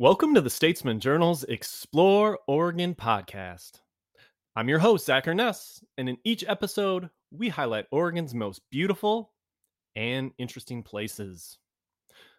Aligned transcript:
Welcome 0.00 0.32
to 0.32 0.40
the 0.40 0.48
Statesman 0.48 0.98
Journal's 0.98 1.44
Explore 1.44 2.38
Oregon 2.48 2.94
podcast. 2.94 3.82
I'm 4.56 4.66
your 4.66 4.78
host, 4.78 5.04
Zach 5.04 5.26
Urness, 5.26 5.82
and 5.98 6.08
in 6.08 6.16
each 6.24 6.42
episode, 6.48 7.10
we 7.30 7.50
highlight 7.50 7.84
Oregon's 7.90 8.34
most 8.34 8.62
beautiful 8.70 9.34
and 9.94 10.30
interesting 10.38 10.82
places. 10.82 11.58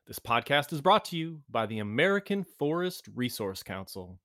This 0.08 0.18
podcast 0.18 0.74
is 0.74 0.82
brought 0.82 1.06
to 1.06 1.18
you 1.18 1.42
by 1.52 1.68
the 1.68 1.78
American 1.78 2.44
Forest 2.58 3.08
Resource 3.14 3.62
Council, 3.62 4.20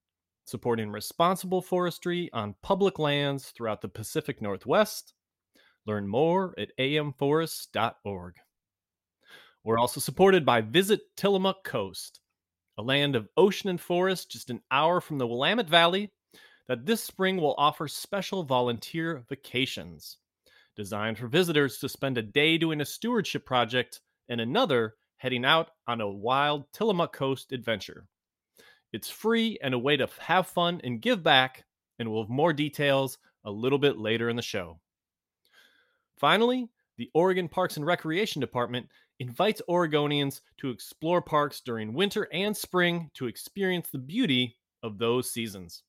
supporting 0.47 0.91
responsible 0.91 1.61
forestry 1.61 2.31
on 2.33 2.55
public 2.63 2.99
lands 2.99 3.51
throughout 3.51 3.83
the 3.83 3.89
Pacific 3.89 4.41
Northwest. 4.41 5.13
Learn 5.85 6.09
more 6.09 6.55
at 6.57 6.71
amforest.org. 6.81 8.35
We're 9.63 9.79
also 9.79 10.01
supported 10.01 10.47
by 10.47 10.63
Visit 10.63 11.01
Tillamook 11.19 11.65
Coast 11.65 12.21
a 12.79 12.83
land 12.83 13.17
of 13.17 13.29
ocean 13.37 13.71
and 13.71 13.81
forest 13.81 14.31
just 14.31 14.51
an 14.51 14.61
hour 14.71 15.01
from 15.01 15.19
the 15.19 15.27
Willamette 15.27 15.69
Valley, 15.69 16.13
that 16.69 16.85
this 16.85 17.03
spring 17.03 17.37
will 17.37 17.55
offer 17.59 17.89
special 17.89 18.43
volunteer 18.43 19.25
vacations 19.29 20.19
designed 20.77 21.19
for 21.19 21.27
visitors 21.27 21.79
to 21.79 21.89
spend 21.89 22.19
a 22.19 22.23
day 22.23 22.59
doing 22.59 22.81
a 22.81 22.85
stewardship 22.85 23.47
project 23.47 24.01
and 24.29 24.41
another 24.41 24.95
heading 25.17 25.45
out 25.45 25.71
on 25.87 26.01
a 26.01 26.09
wild 26.09 26.71
Tillamook 26.73 27.13
Coast 27.13 27.53
adventure. 27.53 28.07
It's 28.93 29.09
free 29.09 29.59
and 29.63 29.75
a 29.75 29.79
way 29.79 29.97
to 29.97 30.09
have 30.21 30.47
fun 30.47 30.81
and 30.85 31.01
give 31.01 31.23
back, 31.23 31.65
and 31.99 32.11
we'll 32.11 32.23
have 32.23 32.31
more 32.31 32.53
details 32.53 33.19
a 33.45 33.51
little 33.51 33.79
bit 33.79 33.99
later 33.99 34.29
in 34.29 34.37
the 34.37 34.43
show. 34.43 34.79
Finally, 36.19 36.69
the 36.97 37.11
Oregon 37.15 37.49
Parks 37.49 37.77
and 37.77 37.87
Recreation 37.87 38.41
Department 38.41 38.89
invites 39.19 39.63
Oregonians 39.69 40.41
to 40.59 40.71
explore 40.71 41.23
parks 41.23 41.61
during 41.61 41.93
winter 41.93 42.29
and 42.33 42.57
spring 42.57 43.11
to 43.15 43.27
experience 43.27 43.89
the 43.91 43.99
beauty 43.99 44.57
of 44.83 44.99
those 44.99 45.31
seasons. 45.31 45.83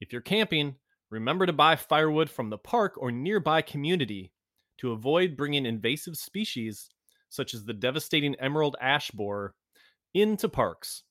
If 0.00 0.12
you're 0.12 0.22
camping, 0.22 0.76
remember 1.10 1.46
to 1.46 1.52
buy 1.52 1.76
firewood 1.76 2.30
from 2.30 2.50
the 2.50 2.58
park 2.58 2.94
or 2.96 3.10
nearby 3.10 3.62
community 3.62 4.32
to 4.78 4.92
avoid 4.92 5.36
bringing 5.36 5.66
invasive 5.66 6.16
species 6.16 6.88
such 7.28 7.54
as 7.54 7.64
the 7.64 7.74
devastating 7.74 8.34
emerald 8.36 8.76
ash 8.80 9.10
borer 9.10 9.54
into 10.14 10.48
parks. 10.48 11.02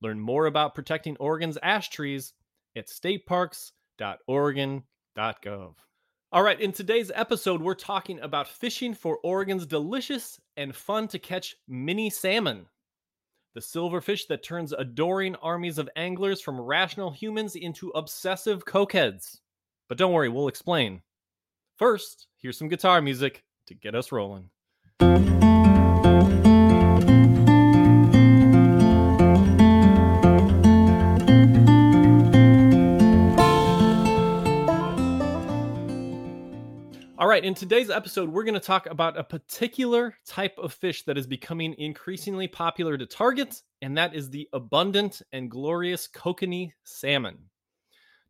Learn 0.00 0.18
more 0.20 0.46
about 0.46 0.74
protecting 0.74 1.16
Oregon's 1.18 1.58
ash 1.62 1.90
trees 1.90 2.32
at 2.76 2.88
stateparks.oregon.gov. 2.88 5.74
All 6.30 6.42
right, 6.42 6.60
in 6.60 6.72
today's 6.72 7.10
episode, 7.14 7.62
we're 7.62 7.72
talking 7.72 8.20
about 8.20 8.48
fishing 8.48 8.92
for 8.92 9.16
Oregon's 9.22 9.64
delicious 9.64 10.38
and 10.58 10.76
fun 10.76 11.08
to 11.08 11.18
catch 11.18 11.56
mini 11.66 12.10
salmon, 12.10 12.66
the 13.54 13.60
silverfish 13.60 14.26
that 14.26 14.42
turns 14.42 14.74
adoring 14.74 15.36
armies 15.36 15.78
of 15.78 15.88
anglers 15.96 16.42
from 16.42 16.60
rational 16.60 17.10
humans 17.10 17.56
into 17.56 17.88
obsessive 17.94 18.66
cokeheads. 18.66 19.38
But 19.88 19.96
don't 19.96 20.12
worry, 20.12 20.28
we'll 20.28 20.48
explain. 20.48 21.00
First, 21.78 22.26
here's 22.36 22.58
some 22.58 22.68
guitar 22.68 23.00
music 23.00 23.42
to 23.68 23.74
get 23.74 23.94
us 23.94 24.12
rolling. 24.12 24.50
All 37.18 37.26
right, 37.26 37.44
in 37.44 37.52
today's 37.52 37.90
episode, 37.90 38.28
we're 38.28 38.44
going 38.44 38.54
to 38.54 38.60
talk 38.60 38.86
about 38.86 39.18
a 39.18 39.24
particular 39.24 40.14
type 40.24 40.56
of 40.56 40.72
fish 40.72 41.02
that 41.02 41.18
is 41.18 41.26
becoming 41.26 41.74
increasingly 41.76 42.46
popular 42.46 42.96
to 42.96 43.06
target, 43.06 43.60
and 43.82 43.98
that 43.98 44.14
is 44.14 44.30
the 44.30 44.48
abundant 44.52 45.20
and 45.32 45.50
glorious 45.50 46.06
kokanee 46.06 46.70
salmon. 46.84 47.36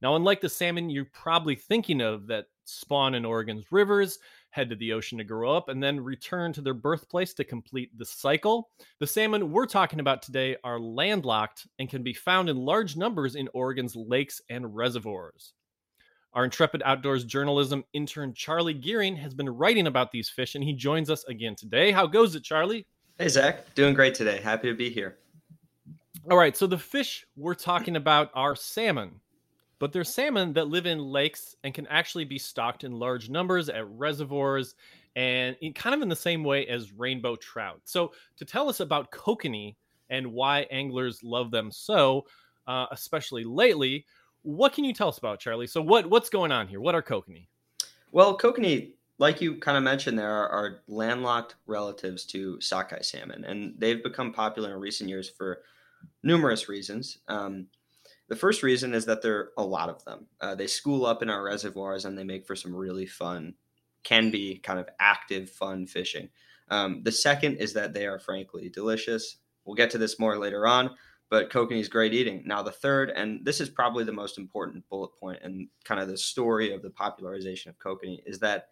Now, 0.00 0.16
unlike 0.16 0.40
the 0.40 0.48
salmon 0.48 0.88
you're 0.88 1.04
probably 1.12 1.54
thinking 1.54 2.00
of 2.00 2.26
that 2.28 2.46
spawn 2.64 3.14
in 3.14 3.26
Oregon's 3.26 3.66
rivers, 3.70 4.20
head 4.52 4.70
to 4.70 4.76
the 4.76 4.94
ocean 4.94 5.18
to 5.18 5.24
grow 5.24 5.54
up, 5.54 5.68
and 5.68 5.82
then 5.82 6.00
return 6.00 6.54
to 6.54 6.62
their 6.62 6.72
birthplace 6.72 7.34
to 7.34 7.44
complete 7.44 7.90
the 7.98 8.06
cycle, 8.06 8.70
the 9.00 9.06
salmon 9.06 9.52
we're 9.52 9.66
talking 9.66 10.00
about 10.00 10.22
today 10.22 10.56
are 10.64 10.80
landlocked 10.80 11.66
and 11.78 11.90
can 11.90 12.02
be 12.02 12.14
found 12.14 12.48
in 12.48 12.56
large 12.56 12.96
numbers 12.96 13.34
in 13.34 13.50
Oregon's 13.52 13.94
lakes 13.94 14.40
and 14.48 14.74
reservoirs. 14.74 15.52
Our 16.34 16.44
intrepid 16.44 16.82
outdoors 16.84 17.24
journalism 17.24 17.84
intern 17.94 18.34
Charlie 18.34 18.74
Gearing 18.74 19.16
has 19.16 19.34
been 19.34 19.48
writing 19.48 19.86
about 19.86 20.12
these 20.12 20.28
fish, 20.28 20.54
and 20.54 20.62
he 20.62 20.74
joins 20.74 21.10
us 21.10 21.24
again 21.24 21.56
today. 21.56 21.90
How 21.90 22.06
goes 22.06 22.34
it, 22.34 22.44
Charlie? 22.44 22.86
Hey, 23.18 23.28
Zach. 23.28 23.74
Doing 23.74 23.94
great 23.94 24.14
today. 24.14 24.40
Happy 24.40 24.68
to 24.68 24.74
be 24.74 24.90
here. 24.90 25.18
All 26.30 26.36
right. 26.36 26.56
So, 26.56 26.66
the 26.66 26.78
fish 26.78 27.26
we're 27.36 27.54
talking 27.54 27.96
about 27.96 28.30
are 28.34 28.54
salmon, 28.54 29.12
but 29.78 29.92
they're 29.92 30.04
salmon 30.04 30.52
that 30.52 30.68
live 30.68 30.84
in 30.86 30.98
lakes 30.98 31.56
and 31.64 31.72
can 31.72 31.86
actually 31.86 32.26
be 32.26 32.38
stocked 32.38 32.84
in 32.84 32.92
large 32.92 33.30
numbers 33.30 33.70
at 33.70 33.88
reservoirs 33.88 34.74
and 35.16 35.56
in 35.62 35.72
kind 35.72 35.94
of 35.94 36.02
in 36.02 36.08
the 36.08 36.14
same 36.16 36.44
way 36.44 36.66
as 36.66 36.92
rainbow 36.92 37.36
trout. 37.36 37.80
So, 37.84 38.12
to 38.36 38.44
tell 38.44 38.68
us 38.68 38.80
about 38.80 39.10
kokanee 39.10 39.76
and 40.10 40.26
why 40.32 40.60
anglers 40.70 41.24
love 41.24 41.50
them 41.50 41.70
so, 41.70 42.26
uh, 42.66 42.86
especially 42.90 43.44
lately, 43.44 44.04
what 44.42 44.72
can 44.72 44.84
you 44.84 44.92
tell 44.92 45.08
us 45.08 45.18
about 45.18 45.40
Charlie? 45.40 45.66
So 45.66 45.80
what 45.82 46.08
what's 46.08 46.30
going 46.30 46.52
on 46.52 46.68
here? 46.68 46.80
What 46.80 46.94
are 46.94 47.02
kokanee? 47.02 47.48
Well, 48.12 48.38
kokanee, 48.38 48.92
like 49.18 49.40
you 49.40 49.56
kind 49.56 49.76
of 49.76 49.82
mentioned, 49.82 50.18
there 50.18 50.30
are, 50.30 50.48
are, 50.48 50.82
landlocked 50.88 51.56
relatives 51.66 52.24
to 52.26 52.60
sockeye 52.60 53.02
salmon, 53.02 53.44
and 53.44 53.74
they've 53.76 54.02
become 54.02 54.32
popular 54.32 54.74
in 54.74 54.80
recent 54.80 55.10
years 55.10 55.28
for 55.28 55.62
numerous 56.22 56.68
reasons. 56.68 57.18
Um, 57.28 57.66
the 58.28 58.36
first 58.36 58.62
reason 58.62 58.94
is 58.94 59.06
that 59.06 59.22
there 59.22 59.36
are 59.36 59.52
a 59.58 59.64
lot 59.64 59.88
of 59.88 60.04
them. 60.04 60.26
Uh, 60.40 60.54
they 60.54 60.66
school 60.66 61.04
up 61.04 61.22
in 61.22 61.30
our 61.30 61.42
reservoirs, 61.42 62.04
and 62.04 62.16
they 62.16 62.24
make 62.24 62.46
for 62.46 62.56
some 62.56 62.74
really 62.74 63.06
fun, 63.06 63.54
can 64.04 64.30
be 64.30 64.58
kind 64.58 64.78
of 64.78 64.88
active, 65.00 65.50
fun 65.50 65.86
fishing. 65.86 66.28
Um, 66.70 67.02
the 67.02 67.12
second 67.12 67.56
is 67.56 67.72
that 67.74 67.94
they 67.94 68.06
are 68.06 68.18
frankly 68.18 68.68
delicious. 68.68 69.38
We'll 69.64 69.74
get 69.74 69.90
to 69.90 69.98
this 69.98 70.18
more 70.18 70.38
later 70.38 70.66
on, 70.66 70.90
but 71.30 71.50
kokanee 71.50 71.80
is 71.80 71.88
great 71.88 72.14
eating. 72.14 72.42
Now, 72.46 72.62
the 72.62 72.72
third, 72.72 73.10
and 73.10 73.44
this 73.44 73.60
is 73.60 73.68
probably 73.68 74.04
the 74.04 74.12
most 74.12 74.38
important 74.38 74.88
bullet 74.88 75.10
point 75.20 75.40
and 75.42 75.68
kind 75.84 76.00
of 76.00 76.08
the 76.08 76.16
story 76.16 76.72
of 76.72 76.82
the 76.82 76.90
popularization 76.90 77.70
of 77.70 77.78
kokanee, 77.78 78.22
is 78.24 78.38
that 78.40 78.68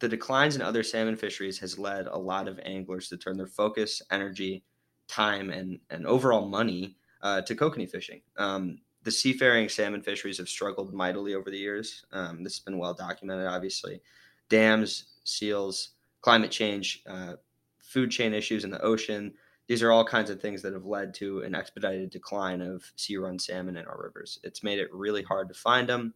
the 0.00 0.08
declines 0.08 0.56
in 0.56 0.62
other 0.62 0.82
salmon 0.82 1.16
fisheries 1.16 1.60
has 1.60 1.78
led 1.78 2.06
a 2.06 2.18
lot 2.18 2.48
of 2.48 2.58
anglers 2.64 3.08
to 3.08 3.16
turn 3.16 3.36
their 3.36 3.46
focus, 3.46 4.02
energy, 4.10 4.64
time, 5.06 5.50
and, 5.50 5.78
and 5.90 6.06
overall 6.06 6.48
money 6.48 6.96
uh, 7.22 7.40
to 7.42 7.54
kokanee 7.54 7.88
fishing. 7.88 8.20
Um, 8.36 8.78
the 9.04 9.12
seafaring 9.12 9.68
salmon 9.68 10.02
fisheries 10.02 10.38
have 10.38 10.48
struggled 10.48 10.92
mightily 10.92 11.34
over 11.34 11.50
the 11.50 11.58
years. 11.58 12.04
Um, 12.12 12.42
this 12.42 12.54
has 12.54 12.60
been 12.60 12.78
well 12.78 12.94
documented, 12.94 13.46
obviously. 13.46 14.00
Dams, 14.48 15.06
seals, 15.24 15.90
climate 16.20 16.50
change, 16.50 17.02
uh, 17.08 17.34
food 17.80 18.10
chain 18.10 18.32
issues 18.34 18.64
in 18.64 18.70
the 18.70 18.80
ocean, 18.80 19.34
these 19.72 19.82
are 19.82 19.90
all 19.90 20.04
kinds 20.04 20.28
of 20.28 20.38
things 20.38 20.60
that 20.60 20.74
have 20.74 20.84
led 20.84 21.14
to 21.14 21.40
an 21.44 21.54
expedited 21.54 22.10
decline 22.10 22.60
of 22.60 22.92
sea 22.96 23.16
run 23.16 23.38
salmon 23.38 23.78
in 23.78 23.86
our 23.86 24.02
rivers. 24.02 24.38
It's 24.44 24.62
made 24.62 24.78
it 24.78 24.92
really 24.92 25.22
hard 25.22 25.48
to 25.48 25.54
find 25.54 25.88
them, 25.88 26.12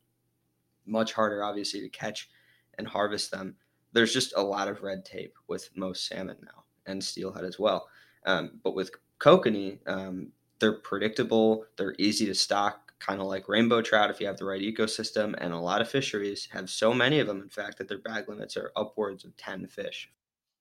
much 0.84 1.14
harder, 1.14 1.42
obviously, 1.42 1.80
to 1.80 1.88
catch 1.88 2.28
and 2.76 2.86
harvest 2.86 3.30
them. 3.30 3.56
There's 3.94 4.12
just 4.12 4.36
a 4.36 4.42
lot 4.42 4.68
of 4.68 4.82
red 4.82 5.06
tape 5.06 5.32
with 5.48 5.70
most 5.74 6.06
salmon 6.06 6.36
now 6.42 6.64
and 6.84 7.02
steelhead 7.02 7.46
as 7.46 7.58
well. 7.58 7.88
Um, 8.26 8.60
but 8.62 8.74
with 8.74 8.90
kokanee, 9.20 9.78
um, 9.86 10.32
they're 10.58 10.80
predictable, 10.80 11.64
they're 11.78 11.96
easy 11.98 12.26
to 12.26 12.34
stock, 12.34 12.92
kind 12.98 13.22
of 13.22 13.26
like 13.26 13.48
rainbow 13.48 13.80
trout 13.80 14.10
if 14.10 14.20
you 14.20 14.26
have 14.26 14.36
the 14.36 14.44
right 14.44 14.60
ecosystem. 14.60 15.34
And 15.38 15.54
a 15.54 15.58
lot 15.58 15.80
of 15.80 15.88
fisheries 15.88 16.46
have 16.52 16.68
so 16.68 16.92
many 16.92 17.20
of 17.20 17.26
them, 17.26 17.40
in 17.40 17.48
fact, 17.48 17.78
that 17.78 17.88
their 17.88 18.00
bag 18.00 18.28
limits 18.28 18.54
are 18.58 18.70
upwards 18.76 19.24
of 19.24 19.34
10 19.38 19.66
fish 19.68 20.10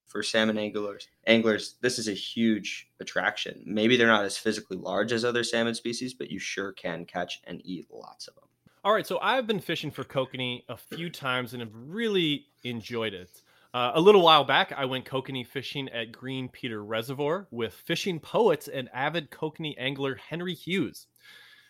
for 0.07 0.23
salmon 0.23 0.57
anglers. 0.57 1.07
Anglers, 1.27 1.75
this 1.81 1.99
is 1.99 2.07
a 2.07 2.13
huge 2.13 2.87
attraction. 2.99 3.61
Maybe 3.65 3.97
they're 3.97 4.07
not 4.07 4.25
as 4.25 4.37
physically 4.37 4.77
large 4.77 5.11
as 5.11 5.25
other 5.25 5.43
salmon 5.43 5.75
species, 5.75 6.13
but 6.13 6.29
you 6.29 6.39
sure 6.39 6.71
can 6.71 7.05
catch 7.05 7.41
and 7.45 7.61
eat 7.65 7.87
lots 7.91 8.27
of 8.27 8.35
them. 8.35 8.43
All 8.83 8.93
right, 8.93 9.07
so 9.07 9.19
I've 9.19 9.47
been 9.47 9.59
fishing 9.59 9.89
for 9.89 10.03
kokanee 10.03 10.63
a 10.69 10.77
few 10.77 11.09
times 11.09 11.53
and 11.53 11.61
have 11.61 11.73
really 11.73 12.45
enjoyed 12.63 13.13
it. 13.13 13.41
Uh, 13.73 13.91
a 13.95 13.99
little 13.99 14.21
while 14.21 14.43
back, 14.45 14.71
I 14.71 14.85
went 14.85 15.05
kokanee 15.05 15.45
fishing 15.45 15.89
at 15.89 16.11
Green 16.11 16.47
Peter 16.47 16.83
Reservoir 16.83 17.47
with 17.51 17.73
fishing 17.73 18.19
poets 18.19 18.67
and 18.67 18.87
avid 18.93 19.31
kokanee 19.31 19.75
angler 19.77 20.15
Henry 20.15 20.53
Hughes. 20.53 21.07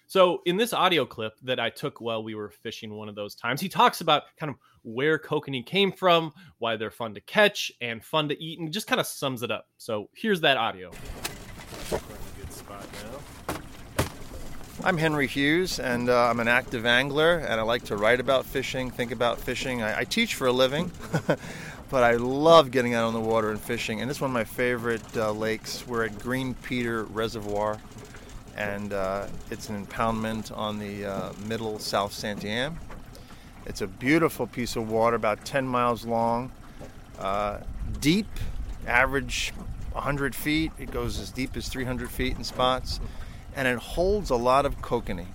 So, 0.07 0.43
in 0.45 0.55
this 0.55 0.71
audio 0.71 1.03
clip 1.03 1.33
that 1.41 1.59
I 1.59 1.71
took 1.71 1.99
while 1.99 2.23
we 2.23 2.35
were 2.35 2.51
fishing 2.51 2.93
one 2.93 3.09
of 3.09 3.15
those 3.15 3.33
times, 3.33 3.59
he 3.59 3.67
talks 3.67 4.01
about 4.01 4.23
kind 4.39 4.51
of 4.51 4.55
where 4.83 5.17
kokanee 5.17 5.65
came 5.65 5.91
from, 5.91 6.31
why 6.59 6.75
they're 6.75 6.91
fun 6.91 7.15
to 7.15 7.21
catch 7.21 7.71
and 7.81 8.03
fun 8.03 8.29
to 8.29 8.39
eat, 8.39 8.59
and 8.59 8.71
just 8.71 8.85
kind 8.85 9.01
of 9.01 9.07
sums 9.07 9.41
it 9.41 9.49
up. 9.49 9.67
So, 9.77 10.09
here's 10.13 10.41
that 10.41 10.57
audio. 10.57 10.91
I'm 14.83 14.97
Henry 14.97 15.25
Hughes, 15.25 15.79
and 15.79 16.07
uh, 16.07 16.29
I'm 16.29 16.39
an 16.39 16.47
active 16.47 16.85
angler, 16.85 17.39
and 17.39 17.59
I 17.59 17.63
like 17.63 17.85
to 17.85 17.97
write 17.97 18.19
about 18.19 18.45
fishing, 18.45 18.91
think 18.91 19.11
about 19.11 19.39
fishing. 19.39 19.81
I, 19.81 20.01
I 20.01 20.03
teach 20.03 20.35
for 20.35 20.45
a 20.45 20.51
living, 20.51 20.91
but 21.89 22.03
I 22.03 22.17
love 22.17 22.69
getting 22.69 22.93
out 22.93 23.05
on 23.05 23.13
the 23.13 23.19
water 23.19 23.49
and 23.49 23.59
fishing. 23.59 24.01
And 24.01 24.09
this 24.09 24.17
is 24.17 24.21
one 24.21 24.29
of 24.29 24.35
my 24.35 24.43
favorite 24.43 25.17
uh, 25.17 25.31
lakes. 25.31 25.87
We're 25.87 26.05
at 26.05 26.19
Green 26.19 26.53
Peter 26.53 27.05
Reservoir 27.05 27.79
and 28.55 28.93
uh, 28.93 29.27
it's 29.51 29.69
an 29.69 29.85
impoundment 29.85 30.55
on 30.55 30.79
the 30.79 31.05
uh, 31.05 31.33
middle 31.47 31.77
South 31.79 32.11
Santiam. 32.11 32.75
It's 33.65 33.81
a 33.81 33.87
beautiful 33.87 34.47
piece 34.47 34.75
of 34.75 34.89
water, 34.89 35.15
about 35.15 35.43
10 35.43 35.67
miles 35.67 36.05
long, 36.05 36.51
uh, 37.19 37.59
deep, 37.99 38.27
average 38.87 39.53
100 39.91 40.35
feet. 40.35 40.71
It 40.77 40.91
goes 40.91 41.19
as 41.19 41.31
deep 41.31 41.57
as 41.57 41.67
300 41.67 42.09
feet 42.09 42.37
in 42.37 42.43
spots, 42.43 42.99
and 43.55 43.67
it 43.67 43.77
holds 43.77 44.29
a 44.29 44.35
lot 44.35 44.65
of 44.65 44.81
kokanee. 44.81 45.27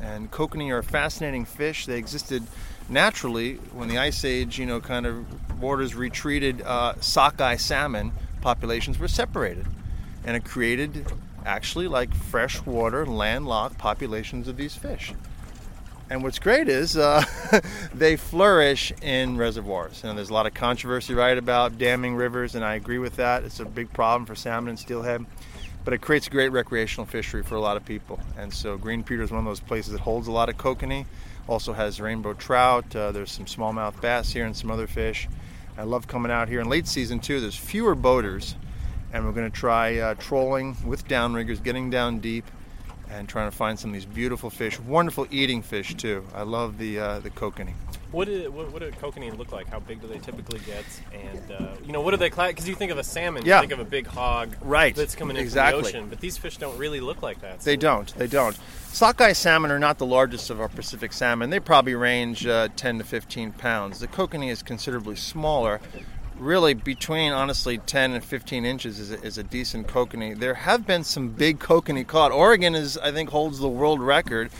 And 0.00 0.30
kokanee 0.30 0.70
are 0.70 0.78
a 0.78 0.84
fascinating 0.84 1.44
fish. 1.44 1.86
They 1.86 1.98
existed 1.98 2.44
naturally 2.88 3.54
when 3.72 3.88
the 3.88 3.98
ice 3.98 4.24
age, 4.24 4.58
you 4.58 4.66
know, 4.66 4.80
kind 4.80 5.06
of 5.06 5.60
waters 5.60 5.94
retreated. 5.94 6.62
Uh, 6.62 6.94
sockeye 7.00 7.56
salmon 7.56 8.12
populations 8.40 8.98
were 8.98 9.08
separated, 9.08 9.66
and 10.24 10.36
it 10.36 10.44
created 10.44 11.06
actually 11.44 11.88
like 11.88 12.14
freshwater, 12.14 13.06
landlocked 13.06 13.78
populations 13.78 14.48
of 14.48 14.56
these 14.56 14.74
fish. 14.74 15.12
And 16.10 16.22
what's 16.22 16.38
great 16.38 16.68
is 16.68 16.96
uh, 16.96 17.24
they 17.94 18.16
flourish 18.16 18.92
in 19.00 19.36
reservoirs. 19.36 20.04
And 20.04 20.18
there's 20.18 20.30
a 20.30 20.34
lot 20.34 20.46
of 20.46 20.52
controversy, 20.52 21.14
right, 21.14 21.36
about 21.36 21.78
damming 21.78 22.14
rivers, 22.14 22.54
and 22.54 22.64
I 22.64 22.74
agree 22.74 22.98
with 22.98 23.16
that. 23.16 23.42
It's 23.42 23.60
a 23.60 23.64
big 23.64 23.92
problem 23.92 24.26
for 24.26 24.34
salmon 24.34 24.70
and 24.70 24.78
steelhead. 24.78 25.24
But 25.84 25.94
it 25.94 25.98
creates 25.98 26.26
a 26.26 26.30
great 26.30 26.50
recreational 26.50 27.06
fishery 27.06 27.42
for 27.42 27.56
a 27.56 27.60
lot 27.60 27.76
of 27.76 27.84
people. 27.84 28.18
And 28.38 28.52
so 28.52 28.78
Green 28.78 29.02
Peter 29.02 29.22
is 29.22 29.30
one 29.30 29.40
of 29.40 29.44
those 29.44 29.60
places 29.60 29.92
that 29.92 30.00
holds 30.00 30.28
a 30.28 30.32
lot 30.32 30.48
of 30.48 30.56
kokanee. 30.56 31.06
Also 31.46 31.74
has 31.74 32.00
rainbow 32.00 32.32
trout. 32.32 32.94
Uh, 32.96 33.12
there's 33.12 33.30
some 33.30 33.44
smallmouth 33.44 34.00
bass 34.00 34.30
here 34.30 34.46
and 34.46 34.56
some 34.56 34.70
other 34.70 34.86
fish. 34.86 35.28
I 35.76 35.82
love 35.82 36.06
coming 36.06 36.32
out 36.32 36.48
here 36.48 36.60
in 36.60 36.68
late 36.68 36.86
season 36.86 37.20
too. 37.20 37.40
There's 37.40 37.56
fewer 37.56 37.94
boaters, 37.94 38.54
and 39.14 39.24
we're 39.24 39.32
going 39.32 39.50
to 39.50 39.56
try 39.56 39.98
uh, 39.98 40.14
trolling 40.14 40.76
with 40.84 41.06
downriggers, 41.06 41.62
getting 41.62 41.88
down 41.88 42.18
deep, 42.18 42.44
and 43.08 43.28
trying 43.28 43.48
to 43.48 43.56
find 43.56 43.78
some 43.78 43.90
of 43.90 43.94
these 43.94 44.04
beautiful 44.04 44.50
fish. 44.50 44.80
Wonderful 44.80 45.26
eating 45.30 45.62
fish 45.62 45.94
too. 45.94 46.26
I 46.34 46.42
love 46.42 46.78
the 46.78 46.98
uh, 46.98 47.20
the 47.20 47.30
kokanee. 47.30 47.74
What 48.10 48.26
do 48.26 48.50
what, 48.50 48.72
what 48.72 48.80
do 48.82 48.90
kokanee 48.90 49.36
look 49.38 49.52
like? 49.52 49.68
How 49.68 49.78
big 49.78 50.00
do 50.00 50.08
they 50.08 50.18
typically 50.18 50.58
get? 50.60 50.84
And 51.12 51.52
uh, 51.52 51.74
you 51.84 51.92
know, 51.92 52.00
what 52.00 52.10
do 52.10 52.16
they? 52.16 52.28
Because 52.28 52.68
you 52.68 52.74
think 52.74 52.90
of 52.90 52.98
a 52.98 53.04
salmon, 53.04 53.44
Yeah. 53.46 53.56
you 53.56 53.68
think 53.68 53.72
of 53.72 53.78
a 53.86 53.88
big 53.88 54.06
hog, 54.06 54.56
Right. 54.62 54.94
That's 54.96 55.14
coming 55.14 55.36
in 55.36 55.42
Exactly. 55.42 55.82
from 55.84 55.92
the 55.92 55.98
ocean. 55.98 56.08
But 56.10 56.20
these 56.20 56.36
fish 56.36 56.56
don't 56.56 56.76
really 56.76 57.00
look 57.00 57.22
like 57.22 57.40
that. 57.42 57.60
They 57.60 57.76
don't. 57.76 58.12
They 58.16 58.26
don't. 58.26 58.58
Sockeye 58.88 59.32
salmon 59.32 59.70
are 59.70 59.78
not 59.78 59.98
the 59.98 60.06
largest 60.06 60.50
of 60.50 60.60
our 60.60 60.68
Pacific 60.68 61.12
salmon. 61.12 61.50
They 61.50 61.60
probably 61.60 61.94
range 61.94 62.46
uh, 62.46 62.68
10 62.76 62.98
to 62.98 63.04
15 63.04 63.52
pounds. 63.52 64.00
The 64.00 64.08
kokanee 64.08 64.50
is 64.50 64.62
considerably 64.62 65.16
smaller. 65.16 65.80
Really, 66.38 66.74
between 66.74 67.32
honestly 67.32 67.78
10 67.78 68.12
and 68.12 68.24
15 68.24 68.64
inches 68.64 68.98
is 68.98 69.12
a, 69.12 69.22
is 69.22 69.38
a 69.38 69.44
decent 69.44 69.86
kokanee. 69.86 70.36
There 70.36 70.54
have 70.54 70.84
been 70.84 71.04
some 71.04 71.28
big 71.28 71.60
kokanee 71.60 72.06
caught. 72.06 72.32
Oregon 72.32 72.74
is, 72.74 72.98
I 72.98 73.12
think, 73.12 73.30
holds 73.30 73.60
the 73.60 73.68
world 73.68 74.00
record. 74.00 74.50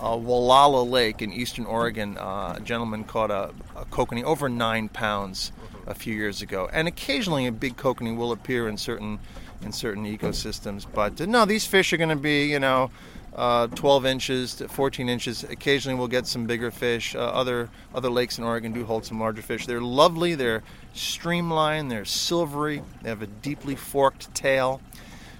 Uh, 0.00 0.16
Wallowa 0.16 0.88
Lake 0.88 1.20
in 1.20 1.32
eastern 1.32 1.66
Oregon, 1.66 2.16
uh, 2.16 2.54
a 2.56 2.60
gentleman 2.60 3.04
caught 3.04 3.30
a, 3.30 3.50
a 3.76 3.84
kokanee 3.86 4.22
over 4.22 4.48
nine 4.48 4.88
pounds 4.88 5.52
a 5.86 5.94
few 5.94 6.14
years 6.14 6.40
ago. 6.40 6.70
And 6.72 6.88
occasionally, 6.88 7.46
a 7.46 7.52
big 7.52 7.76
kokanee 7.76 8.16
will 8.16 8.32
appear 8.32 8.66
in 8.66 8.78
certain 8.78 9.18
in 9.62 9.72
certain 9.72 10.04
ecosystems. 10.04 10.86
But 10.92 11.20
uh, 11.20 11.26
no, 11.26 11.44
these 11.44 11.66
fish 11.66 11.92
are 11.92 11.98
going 11.98 12.08
to 12.10 12.16
be, 12.16 12.44
you 12.44 12.60
know, 12.60 12.90
uh, 13.38 13.68
12 13.68 14.04
inches 14.04 14.54
to 14.56 14.68
14 14.68 15.08
inches. 15.08 15.44
Occasionally, 15.44 15.96
we'll 15.96 16.08
get 16.08 16.26
some 16.26 16.46
bigger 16.46 16.72
fish. 16.72 17.14
Uh, 17.14 17.20
other 17.20 17.70
other 17.94 18.10
lakes 18.10 18.36
in 18.36 18.42
Oregon 18.42 18.72
do 18.72 18.84
hold 18.84 19.06
some 19.06 19.20
larger 19.20 19.42
fish. 19.42 19.64
They're 19.64 19.80
lovely. 19.80 20.34
They're 20.34 20.64
streamlined. 20.92 21.88
They're 21.88 22.04
silvery. 22.04 22.82
They 23.00 23.08
have 23.08 23.22
a 23.22 23.28
deeply 23.28 23.76
forked 23.76 24.34
tail. 24.34 24.80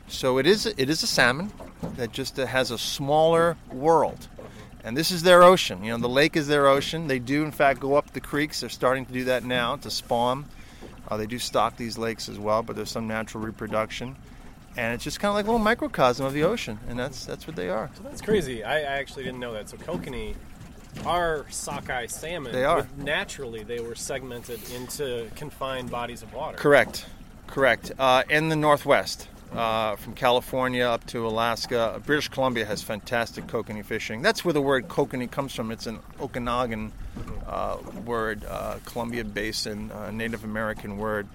So 0.06 0.38
it 0.38 0.46
is 0.46 0.64
it 0.64 0.88
is 0.88 1.02
a 1.02 1.08
salmon 1.08 1.52
that 1.96 2.12
just 2.12 2.38
uh, 2.38 2.46
has 2.46 2.70
a 2.70 2.78
smaller 2.78 3.56
world. 3.72 4.28
And 4.84 4.96
this 4.96 5.10
is 5.10 5.24
their 5.24 5.42
ocean. 5.42 5.82
You 5.82 5.90
know, 5.90 5.98
the 5.98 6.08
lake 6.08 6.36
is 6.36 6.46
their 6.46 6.68
ocean. 6.68 7.08
They 7.08 7.18
do, 7.18 7.44
in 7.44 7.50
fact, 7.50 7.80
go 7.80 7.96
up 7.96 8.12
the 8.12 8.20
creeks. 8.20 8.60
They're 8.60 8.70
starting 8.70 9.06
to 9.06 9.12
do 9.12 9.24
that 9.24 9.44
now 9.44 9.74
to 9.74 9.90
spawn. 9.90 10.44
Uh, 11.08 11.16
they 11.16 11.26
do 11.26 11.40
stock 11.40 11.76
these 11.76 11.98
lakes 11.98 12.28
as 12.28 12.38
well, 12.38 12.62
but 12.62 12.76
there's 12.76 12.90
some 12.90 13.08
natural 13.08 13.42
reproduction. 13.42 14.14
And 14.78 14.94
it's 14.94 15.02
just 15.02 15.18
kind 15.18 15.30
of 15.30 15.34
like 15.34 15.46
a 15.46 15.48
little 15.48 15.58
microcosm 15.58 16.24
of 16.24 16.32
the 16.32 16.44
ocean, 16.44 16.78
and 16.88 16.96
that's 16.96 17.26
that's 17.26 17.48
what 17.48 17.56
they 17.56 17.68
are. 17.68 17.90
So 17.96 18.04
that's 18.04 18.20
crazy. 18.20 18.62
I, 18.62 18.78
I 18.78 18.98
actually 19.00 19.24
didn't 19.24 19.40
know 19.40 19.52
that. 19.54 19.68
So 19.68 19.76
kokanee 19.76 20.36
are 21.04 21.46
sockeye 21.50 22.06
salmon. 22.06 22.52
They 22.52 22.64
are. 22.64 22.82
but 22.82 22.98
naturally, 22.98 23.64
they 23.64 23.80
were 23.80 23.96
segmented 23.96 24.60
into 24.70 25.28
confined 25.34 25.90
bodies 25.90 26.22
of 26.22 26.32
water. 26.32 26.56
Correct, 26.56 27.06
correct. 27.48 27.90
Uh, 27.98 28.22
in 28.30 28.50
the 28.50 28.54
Northwest, 28.54 29.26
uh, 29.52 29.96
from 29.96 30.14
California 30.14 30.84
up 30.84 31.04
to 31.06 31.26
Alaska, 31.26 32.00
British 32.06 32.28
Columbia 32.28 32.64
has 32.64 32.80
fantastic 32.80 33.48
kokanee 33.48 33.84
fishing. 33.84 34.22
That's 34.22 34.44
where 34.44 34.52
the 34.54 34.62
word 34.62 34.86
kokanee 34.86 35.28
comes 35.28 35.52
from. 35.56 35.72
It's 35.72 35.88
an 35.88 35.98
Okanagan 36.20 36.92
uh, 37.48 37.78
word, 38.04 38.44
uh, 38.44 38.78
Columbia 38.84 39.24
Basin, 39.24 39.90
uh, 39.90 40.12
Native 40.12 40.44
American 40.44 40.98
word. 40.98 41.26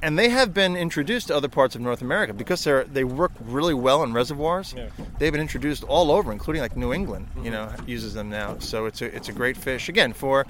And 0.00 0.18
they 0.18 0.28
have 0.28 0.54
been 0.54 0.76
introduced 0.76 1.28
to 1.28 1.36
other 1.36 1.48
parts 1.48 1.74
of 1.74 1.80
North 1.80 2.02
America 2.02 2.32
because 2.32 2.62
they're 2.62 2.84
they 2.84 3.04
work 3.04 3.32
really 3.40 3.74
well 3.74 4.02
in 4.04 4.12
reservoirs. 4.12 4.74
Yeah. 4.76 4.88
They've 5.18 5.32
been 5.32 5.40
introduced 5.40 5.82
all 5.84 6.12
over, 6.12 6.30
including 6.30 6.62
like 6.62 6.76
New 6.76 6.92
England. 6.92 7.28
You 7.36 7.50
mm-hmm. 7.50 7.52
know, 7.52 7.72
uses 7.86 8.14
them 8.14 8.30
now. 8.30 8.58
So 8.58 8.86
it's 8.86 9.02
a 9.02 9.14
it's 9.14 9.28
a 9.28 9.32
great 9.32 9.56
fish 9.56 9.88
again 9.88 10.12
for 10.12 10.46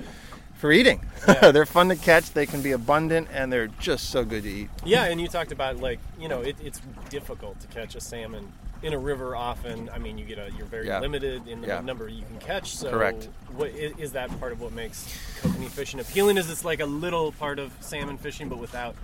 for 0.58 0.70
eating. 0.70 1.00
Yeah. 1.26 1.50
they're 1.52 1.66
fun 1.66 1.88
to 1.88 1.96
catch. 1.96 2.32
They 2.32 2.44
can 2.44 2.60
be 2.60 2.72
abundant, 2.72 3.28
and 3.32 3.50
they're 3.50 3.68
just 3.68 4.10
so 4.10 4.24
good 4.24 4.42
to 4.42 4.50
eat. 4.50 4.70
Yeah, 4.84 5.04
and 5.04 5.20
you 5.20 5.28
talked 5.28 5.52
about 5.52 5.78
like 5.78 6.00
you 6.20 6.28
know 6.28 6.42
it, 6.42 6.56
it's 6.62 6.80
difficult 7.08 7.58
to 7.60 7.66
catch 7.68 7.94
a 7.94 8.00
salmon 8.00 8.52
in 8.82 8.92
a 8.92 8.98
river. 8.98 9.34
Often, 9.34 9.88
I 9.92 9.98
mean, 9.98 10.18
you 10.18 10.24
get 10.24 10.38
a 10.38 10.50
you're 10.56 10.66
very 10.66 10.86
Yeah. 10.86 11.00
limited 11.00 11.48
in 11.48 11.60
the 11.62 11.68
Yeah. 11.68 11.80
number 11.80 12.08
you 12.08 12.22
can 12.22 12.38
catch. 12.38 12.76
So, 12.76 12.90
Correct. 12.90 13.28
What 13.56 13.70
is, 13.70 13.96
is 13.98 14.12
that 14.12 14.28
part 14.38 14.52
of 14.52 14.60
what 14.60 14.72
makes 14.72 15.06
kokanee 15.40 15.68
fishing 15.68 16.00
appealing? 16.00 16.36
Is 16.36 16.50
it's 16.50 16.64
like 16.64 16.80
a 16.80 16.86
little 16.86 17.32
part 17.32 17.58
of 17.58 17.72
salmon 17.80 18.18
fishing, 18.18 18.48
but 18.48 18.58
without 18.58 18.94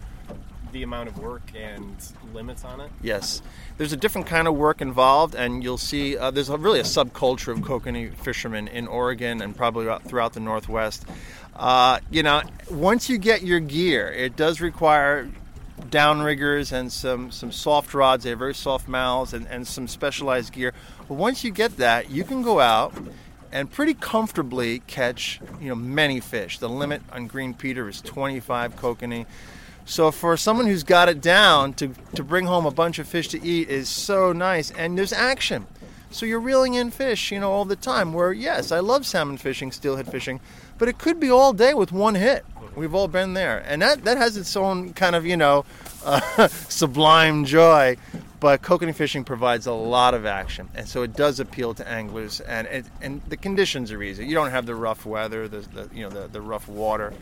the 0.75 0.82
amount 0.82 1.09
of 1.09 1.19
work 1.19 1.43
and 1.56 1.97
limits 2.35 2.65
on 2.65 2.81
it? 2.81 2.91
Yes, 3.00 3.41
there's 3.79 3.94
a 3.94 3.97
different 3.97 4.26
kind 4.26 4.47
of 4.47 4.55
work 4.55 4.82
involved, 4.82 5.35
and 5.35 5.65
you'll 5.65 5.79
see 5.79 6.19
uh, 6.19 6.31
there's 6.31 6.50
a, 6.50 6.59
really 6.59 6.81
a 6.81 6.85
subculture 6.85 7.53
of 7.53 7.61
kokanee 7.61 8.15
fishermen 8.17 8.69
in 8.69 8.87
Oregon 8.87 9.41
and 9.41 9.56
probably 9.56 9.87
throughout 10.06 10.35
the 10.35 10.41
Northwest. 10.41 11.06
Uh, 11.56 12.00
you 12.11 12.23
know, 12.23 12.43
once 12.71 13.09
you 13.09 13.17
get 13.17 13.43
your 13.43 13.61
gear, 13.61 14.12
it 14.12 14.37
does 14.37 14.61
require 14.61 15.31
downriggers 15.91 16.73
and 16.73 16.93
some, 16.93 17.31
some 17.31 17.53
soft 17.53 17.94
rods. 17.94 18.25
They 18.25 18.31
have 18.31 18.38
very 18.41 18.55
soft 18.55 18.88
mouths 18.88 19.32
and, 19.32 19.47
and 19.49 19.67
some 19.67 19.87
specialized 19.87 20.53
gear. 20.53 20.75
But 21.09 21.15
once 21.15 21.44
you 21.44 21.53
get 21.53 21.76
that, 21.76 22.11
you 22.11 22.25
can 22.25 22.43
go 22.43 22.59
out 22.59 22.93
and 23.52 23.71
pretty 23.71 23.95
comfortably 23.95 24.81
catch 24.81 25.40
you 25.61 25.69
know 25.69 25.76
many 25.76 26.19
fish. 26.19 26.59
The 26.59 26.69
limit 26.69 27.02
on 27.12 27.28
Green 27.28 27.54
Peter 27.54 27.88
is 27.88 28.00
25 28.02 28.75
kokanee. 28.75 29.26
So 29.85 30.11
for 30.11 30.37
someone 30.37 30.67
who's 30.67 30.83
got 30.83 31.09
it 31.09 31.21
down 31.21 31.75
to, 31.75 31.95
to 32.14 32.23
bring 32.23 32.47
home 32.47 32.67
a 32.67 32.71
bunch 32.71 32.99
of 32.99 33.07
fish 33.07 33.29
to 33.29 33.45
eat 33.45 33.69
is 33.69 33.88
so 33.88 34.33
nice 34.33 34.71
and 34.71 34.97
there's 34.97 35.12
action. 35.12 35.67
So 36.14 36.26
you're 36.26 36.41
reeling 36.41 36.75
in 36.75 36.93
fish, 36.93 37.33
you 37.33 37.41
know, 37.41 37.50
all 37.50 37.64
the 37.64 37.75
time. 37.75 38.12
Where 38.12 38.33
yes, 38.33 38.71
I 38.71 38.79
love 38.79 39.05
salmon 39.05 39.37
fishing, 39.37 39.73
steelhead 39.73 40.09
fishing, 40.09 40.38
but 40.79 40.88
it 40.88 40.97
could 40.97 41.19
be 41.19 41.29
all 41.29 41.53
day 41.53 41.75
with 41.75 41.91
one 41.91 42.14
hit. 42.14 42.47
We've 42.76 42.95
all 42.95 43.09
been 43.09 43.35
there, 43.35 43.64
and 43.67 43.83
that 43.83 44.05
that 44.05 44.17
has 44.17 44.37
its 44.37 44.57
own 44.57 44.93
kind 44.93 45.17
of 45.17 45.26
you 45.26 45.37
know 45.37 45.64
uh, 46.05 46.47
sublime 46.69 47.45
joy. 47.45 47.97
But 48.38 48.62
kokanee 48.62 48.95
fishing 48.95 49.25
provides 49.25 49.67
a 49.67 49.73
lot 49.73 50.14
of 50.14 50.25
action, 50.25 50.69
and 50.76 50.87
so 50.87 51.03
it 51.03 51.14
does 51.14 51.41
appeal 51.41 51.75
to 51.75 51.88
anglers. 51.88 52.41
And 52.41 52.69
it, 52.69 52.87
and 53.00 53.21
the 53.29 53.37
conditions 53.37 53.91
are 53.91 54.00
easy. 54.00 54.25
You 54.25 54.35
don't 54.37 54.50
have 54.50 54.67
the 54.67 54.75
rough 54.76 55.05
weather, 55.05 55.49
the, 55.49 55.61
the 55.61 55.88
you 55.93 56.03
know 56.05 56.11
the, 56.11 56.29
the 56.29 56.41
rough 56.41 56.69
water. 56.69 57.12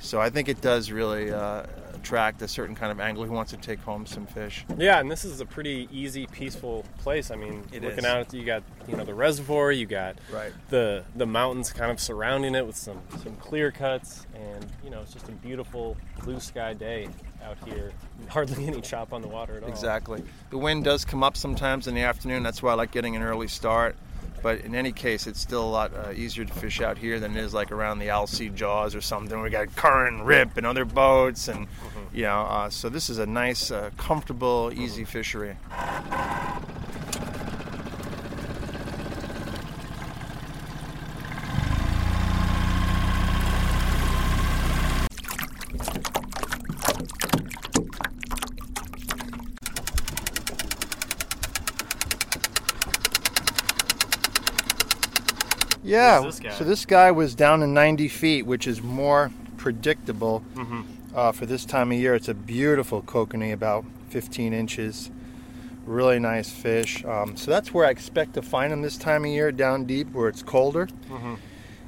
So 0.00 0.20
I 0.20 0.28
think 0.28 0.50
it 0.50 0.60
does 0.60 0.90
really 0.90 1.32
uh, 1.32 1.64
attract 2.02 2.42
a 2.42 2.48
certain 2.48 2.74
kind 2.74 2.90
of 2.90 2.98
angler 2.98 3.26
who 3.28 3.32
wants 3.32 3.52
to 3.52 3.56
take 3.56 3.78
home 3.80 4.04
some 4.06 4.26
fish. 4.26 4.64
Yeah, 4.76 4.98
and 4.98 5.08
this 5.10 5.24
is 5.24 5.40
a 5.40 5.46
pretty 5.46 5.88
easy, 5.92 6.26
peaceful 6.26 6.84
place. 6.98 7.30
I 7.30 7.36
mean, 7.36 7.62
It 7.72 7.82
looking 7.84 8.00
is. 8.00 8.04
out, 8.04 8.34
you 8.34 8.44
got 8.44 8.64
you 8.88 8.96
know 8.96 9.04
the 9.04 9.14
reservoir, 9.14 9.70
you 9.70 9.86
got 9.86 10.16
Right. 10.32 10.52
the 10.68 11.04
the 11.14 11.26
mountains 11.26 11.72
kind 11.72 11.92
of 11.92 12.00
surrounding 12.00 12.56
it 12.56 12.66
with 12.66 12.76
some 12.76 13.00
some 13.22 13.36
clear 13.36 13.70
cuts, 13.70 14.26
and 14.34 14.66
you 14.82 14.90
know 14.90 15.00
it's 15.00 15.12
just 15.12 15.28
a 15.28 15.32
beautiful 15.32 15.96
blue 16.24 16.40
sky 16.40 16.74
day 16.74 17.08
out 17.44 17.56
here. 17.64 17.92
Hardly 18.28 18.66
any 18.66 18.80
chop 18.80 19.12
on 19.12 19.22
the 19.22 19.28
water 19.28 19.56
at 19.56 19.62
all. 19.62 19.68
Exactly. 19.68 20.22
The 20.50 20.58
wind 20.58 20.82
does 20.84 21.04
come 21.04 21.22
up 21.22 21.36
sometimes 21.36 21.86
in 21.86 21.94
the 21.94 22.02
afternoon. 22.02 22.42
That's 22.42 22.62
why 22.62 22.72
I 22.72 22.74
like 22.74 22.90
getting 22.90 23.14
an 23.14 23.22
early 23.22 23.48
start. 23.48 23.94
But 24.42 24.60
in 24.62 24.74
any 24.74 24.92
case, 24.92 25.26
it's 25.26 25.40
still 25.40 25.62
a 25.62 25.70
lot 25.70 25.92
uh, 25.94 26.12
easier 26.12 26.44
to 26.44 26.52
fish 26.52 26.80
out 26.80 26.98
here 26.98 27.20
than 27.20 27.36
it 27.36 27.40
is 27.40 27.54
like 27.54 27.70
around 27.70 28.00
the 28.00 28.10
Alsea 28.10 28.50
Jaws 28.50 28.94
or 28.94 29.00
something. 29.00 29.40
We 29.40 29.50
got 29.50 29.74
current 29.76 30.24
rip 30.24 30.56
and 30.56 30.66
other 30.66 30.84
boats, 30.84 31.48
and 31.48 31.66
you 32.12 32.22
know. 32.22 32.42
Uh, 32.42 32.70
so 32.70 32.88
this 32.88 33.08
is 33.08 33.18
a 33.18 33.26
nice, 33.26 33.70
uh, 33.70 33.90
comfortable, 33.96 34.72
easy 34.74 35.04
fishery. 35.04 35.56
Yeah. 55.92 56.20
This? 56.22 56.40
So 56.58 56.64
this 56.64 56.86
guy 56.86 57.10
was 57.10 57.34
down 57.34 57.60
to 57.60 57.66
90 57.66 58.08
feet, 58.08 58.46
which 58.46 58.66
is 58.66 58.82
more 58.82 59.30
predictable 59.56 60.42
Mhm. 60.54 60.84
uh, 61.14 61.32
for 61.32 61.46
this 61.46 61.64
time 61.64 61.92
of 61.92 61.98
year. 61.98 62.14
It's 62.14 62.28
a 62.28 62.34
beautiful 62.34 63.02
kokanee, 63.02 63.52
about 63.52 63.84
15 64.08 64.52
inches. 64.52 65.10
Really 65.86 66.18
nice 66.18 66.48
fish. 66.50 67.04
Um, 67.04 67.36
so 67.36 67.50
that's 67.50 67.74
where 67.74 67.84
I 67.86 67.90
expect 67.90 68.34
to 68.34 68.42
find 68.42 68.72
them 68.72 68.82
this 68.82 68.96
time 68.96 69.24
of 69.24 69.30
year, 69.30 69.50
down 69.52 69.84
deep 69.84 70.12
where 70.12 70.28
it's 70.28 70.42
colder. 70.42 70.86
Mhm. 71.10 71.36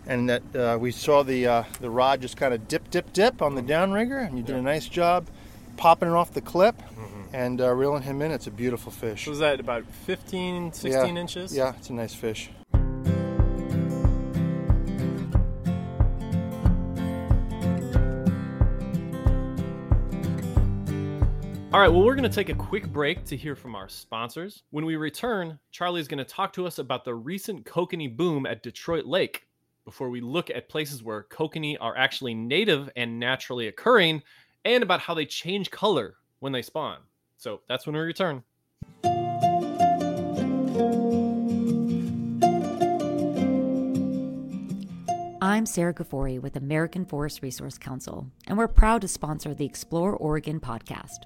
And 0.06 0.28
that 0.28 0.42
uh, 0.54 0.76
we 0.78 0.90
saw 0.90 1.22
the 1.22 1.46
uh, 1.46 1.62
the 1.80 1.88
rod 1.88 2.20
just 2.20 2.36
kind 2.36 2.52
of 2.52 2.68
dip, 2.68 2.90
dip, 2.90 3.12
dip 3.12 3.40
on 3.40 3.54
the 3.54 3.62
downrigger, 3.62 4.26
and 4.26 4.36
you 4.36 4.42
did 4.44 4.56
a 4.56 4.60
nice 4.62 4.86
job 4.86 5.28
popping 5.76 6.08
it 6.10 6.14
off 6.14 6.32
the 6.32 6.40
clip 6.42 6.76
and 7.32 7.60
uh, 7.60 7.72
reeling 7.72 8.02
him 8.02 8.20
in. 8.22 8.30
It's 8.30 8.46
a 8.46 8.50
beautiful 8.50 8.92
fish. 8.92 9.24
So 9.24 9.32
is 9.32 9.38
that 9.38 9.58
about 9.60 9.84
15, 10.06 10.72
16 10.72 11.14
Yeah. 11.16 11.20
inches? 11.20 11.56
Yeah, 11.56 11.72
it's 11.78 11.88
a 11.90 11.94
nice 11.94 12.14
fish. 12.14 12.50
All 21.74 21.80
right, 21.80 21.88
well, 21.88 22.04
we're 22.04 22.14
going 22.14 22.30
to 22.30 22.32
take 22.32 22.50
a 22.50 22.54
quick 22.54 22.86
break 22.86 23.24
to 23.24 23.36
hear 23.36 23.56
from 23.56 23.74
our 23.74 23.88
sponsors. 23.88 24.62
When 24.70 24.84
we 24.84 24.94
return, 24.94 25.58
Charlie's 25.72 26.06
going 26.06 26.18
to 26.18 26.24
talk 26.24 26.52
to 26.52 26.68
us 26.68 26.78
about 26.78 27.04
the 27.04 27.16
recent 27.16 27.66
kokanee 27.66 28.16
boom 28.16 28.46
at 28.46 28.62
Detroit 28.62 29.06
Lake 29.06 29.48
before 29.84 30.08
we 30.08 30.20
look 30.20 30.50
at 30.50 30.68
places 30.68 31.02
where 31.02 31.24
kokanee 31.24 31.76
are 31.80 31.96
actually 31.96 32.32
native 32.32 32.90
and 32.94 33.18
naturally 33.18 33.66
occurring 33.66 34.22
and 34.64 34.84
about 34.84 35.00
how 35.00 35.14
they 35.14 35.26
change 35.26 35.72
color 35.72 36.14
when 36.38 36.52
they 36.52 36.62
spawn. 36.62 36.98
So 37.38 37.62
that's 37.68 37.86
when 37.88 37.96
we 37.96 38.02
return. 38.02 38.44
I'm 45.42 45.66
Sarah 45.66 45.92
Gafori 45.92 46.40
with 46.40 46.54
American 46.54 47.04
Forest 47.04 47.42
Resource 47.42 47.78
Council, 47.78 48.30
and 48.46 48.56
we're 48.56 48.68
proud 48.68 49.00
to 49.00 49.08
sponsor 49.08 49.52
the 49.54 49.66
Explore 49.66 50.12
Oregon 50.14 50.60
podcast. 50.60 51.24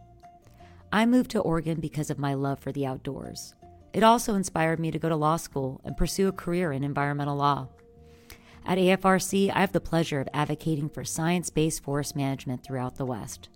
I 0.90 1.04
moved 1.04 1.30
to 1.32 1.40
Oregon 1.40 1.80
because 1.80 2.08
of 2.08 2.18
my 2.18 2.32
love 2.32 2.60
for 2.60 2.72
the 2.72 2.86
outdoors. 2.86 3.54
It 3.92 4.02
also 4.02 4.34
inspired 4.34 4.80
me 4.80 4.90
to 4.90 4.98
go 4.98 5.08
to 5.08 5.16
law 5.16 5.36
school 5.36 5.80
and 5.84 5.96
pursue 5.96 6.28
a 6.28 6.32
career 6.32 6.72
in 6.72 6.82
environmental 6.82 7.36
law. 7.36 7.68
At 8.64 8.78
AFRC, 8.78 9.50
I 9.50 9.60
have 9.60 9.72
the 9.72 9.80
pleasure 9.80 10.20
of 10.20 10.28
advocating 10.32 10.88
for 10.88 11.04
science 11.04 11.50
based 11.50 11.82
forest 11.82 12.16
management 12.16 12.64
throughout 12.64 12.96
the 12.96 13.06
West. 13.06 13.50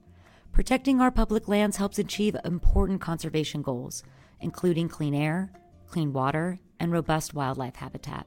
Protecting 0.53 1.01
our 1.01 1.11
public 1.11 1.49
lands 1.49 1.79
helps 1.79 1.99
achieve 1.99 2.37
important 2.45 3.01
conservation 3.01 3.63
goals, 3.63 4.03
including 4.41 4.89
clean 4.89 5.15
air, 5.15 5.51
clean 5.87 6.13
water, 6.13 6.59
and 6.79 6.93
robust 6.93 7.33
wildlife 7.33 7.77
habitat. 7.77 8.27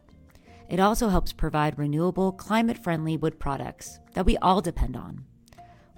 It 0.68 0.80
also 0.80 1.10
helps 1.10 1.32
provide 1.32 1.78
renewable, 1.78 2.32
climate 2.32 2.80
friendly 2.80 3.18
wood 3.18 3.40
products 3.40 4.00
that 4.14 4.26
we 4.26 4.38
all 4.38 4.62
depend 4.62 4.96
on. 4.96 5.26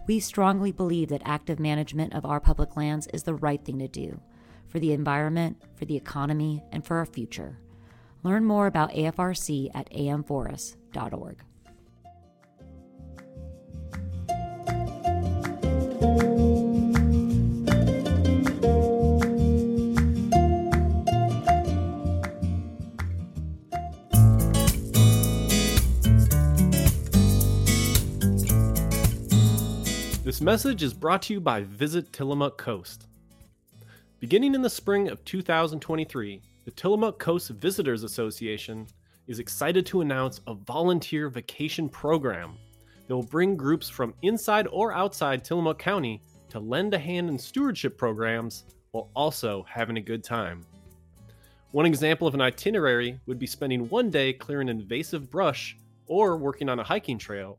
We 0.07 0.21
strongly 0.21 0.71
believe 0.71 1.09
that 1.09 1.21
active 1.25 1.59
management 1.59 2.13
of 2.13 2.25
our 2.25 2.39
public 2.39 2.77
lands 2.77 3.07
is 3.07 3.23
the 3.23 3.35
right 3.35 3.63
thing 3.63 3.79
to 3.79 3.89
do 3.89 4.21
for 4.69 4.79
the 4.79 4.93
environment, 4.93 5.61
for 5.75 5.85
the 5.85 5.97
economy, 5.97 6.63
and 6.71 6.85
for 6.85 6.97
our 6.97 7.05
future. 7.05 7.59
Learn 8.23 8.45
more 8.45 8.67
about 8.67 8.91
AFRC 8.91 9.69
at 9.73 9.91
amforest.org. 9.91 11.43
This 30.37 30.43
message 30.43 30.83
is 30.83 30.93
brought 30.93 31.23
to 31.23 31.33
you 31.33 31.41
by 31.41 31.63
Visit 31.63 32.13
Tillamook 32.13 32.59
Coast. 32.59 33.07
Beginning 34.19 34.53
in 34.53 34.61
the 34.61 34.69
spring 34.69 35.09
of 35.09 35.25
2023, 35.25 36.43
the 36.63 36.69
Tillamook 36.69 37.17
Coast 37.17 37.49
Visitors 37.49 38.03
Association 38.03 38.85
is 39.25 39.39
excited 39.39 39.83
to 39.87 40.01
announce 40.01 40.41
a 40.45 40.53
volunteer 40.53 41.27
vacation 41.27 41.89
program 41.89 42.55
that 43.07 43.15
will 43.15 43.23
bring 43.23 43.57
groups 43.57 43.89
from 43.89 44.13
inside 44.21 44.67
or 44.67 44.93
outside 44.93 45.43
Tillamook 45.43 45.79
County 45.79 46.21
to 46.49 46.59
lend 46.59 46.93
a 46.93 46.99
hand 46.99 47.29
in 47.29 47.39
stewardship 47.39 47.97
programs 47.97 48.65
while 48.91 49.09
also 49.15 49.65
having 49.67 49.97
a 49.97 50.01
good 50.01 50.23
time. 50.23 50.63
One 51.71 51.87
example 51.87 52.27
of 52.27 52.35
an 52.35 52.41
itinerary 52.41 53.19
would 53.25 53.39
be 53.39 53.47
spending 53.47 53.89
one 53.89 54.11
day 54.11 54.33
clearing 54.33 54.69
invasive 54.69 55.31
brush 55.31 55.75
or 56.05 56.37
working 56.37 56.69
on 56.69 56.77
a 56.77 56.83
hiking 56.83 57.17
trail, 57.17 57.57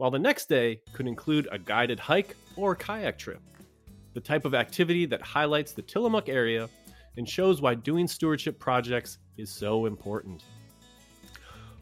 while 0.00 0.10
the 0.10 0.18
next 0.18 0.48
day 0.48 0.80
could 0.94 1.06
include 1.06 1.46
a 1.52 1.58
guided 1.58 2.00
hike 2.00 2.34
or 2.56 2.74
kayak 2.74 3.18
trip. 3.18 3.42
The 4.14 4.20
type 4.20 4.46
of 4.46 4.54
activity 4.54 5.04
that 5.04 5.20
highlights 5.20 5.72
the 5.72 5.82
Tillamook 5.82 6.30
area 6.30 6.70
and 7.18 7.28
shows 7.28 7.60
why 7.60 7.74
doing 7.74 8.08
stewardship 8.08 8.58
projects 8.58 9.18
is 9.36 9.50
so 9.50 9.84
important. 9.84 10.42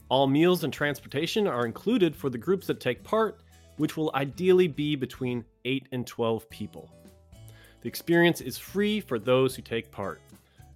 All 0.08 0.26
meals 0.26 0.64
and 0.64 0.72
transportation 0.72 1.46
are 1.46 1.64
included 1.64 2.16
for 2.16 2.28
the 2.28 2.36
groups 2.36 2.66
that 2.66 2.80
take 2.80 3.04
part, 3.04 3.38
which 3.76 3.96
will 3.96 4.10
ideally 4.16 4.66
be 4.66 4.96
between 4.96 5.44
8 5.64 5.86
and 5.92 6.04
12 6.04 6.50
people. 6.50 6.90
The 7.82 7.88
experience 7.88 8.40
is 8.40 8.58
free 8.58 8.98
for 8.98 9.20
those 9.20 9.54
who 9.54 9.62
take 9.62 9.92
part. 9.92 10.20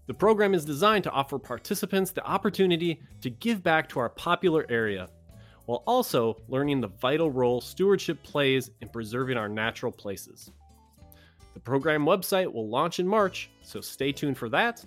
The 0.06 0.14
program 0.14 0.54
is 0.54 0.64
designed 0.64 1.02
to 1.04 1.10
offer 1.10 1.40
participants 1.40 2.12
the 2.12 2.24
opportunity 2.24 3.02
to 3.20 3.30
give 3.30 3.64
back 3.64 3.88
to 3.88 3.98
our 3.98 4.10
popular 4.10 4.64
area 4.68 5.08
while 5.66 5.82
also 5.86 6.36
learning 6.48 6.80
the 6.80 6.88
vital 6.88 7.30
role 7.30 7.60
stewardship 7.60 8.22
plays 8.22 8.70
in 8.80 8.88
preserving 8.88 9.36
our 9.36 9.48
natural 9.48 9.92
places. 9.92 10.50
The 11.54 11.60
program 11.60 12.04
website 12.04 12.52
will 12.52 12.68
launch 12.68 12.98
in 12.98 13.06
March, 13.06 13.50
so 13.60 13.80
stay 13.80 14.12
tuned 14.12 14.38
for 14.38 14.48
that. 14.48 14.84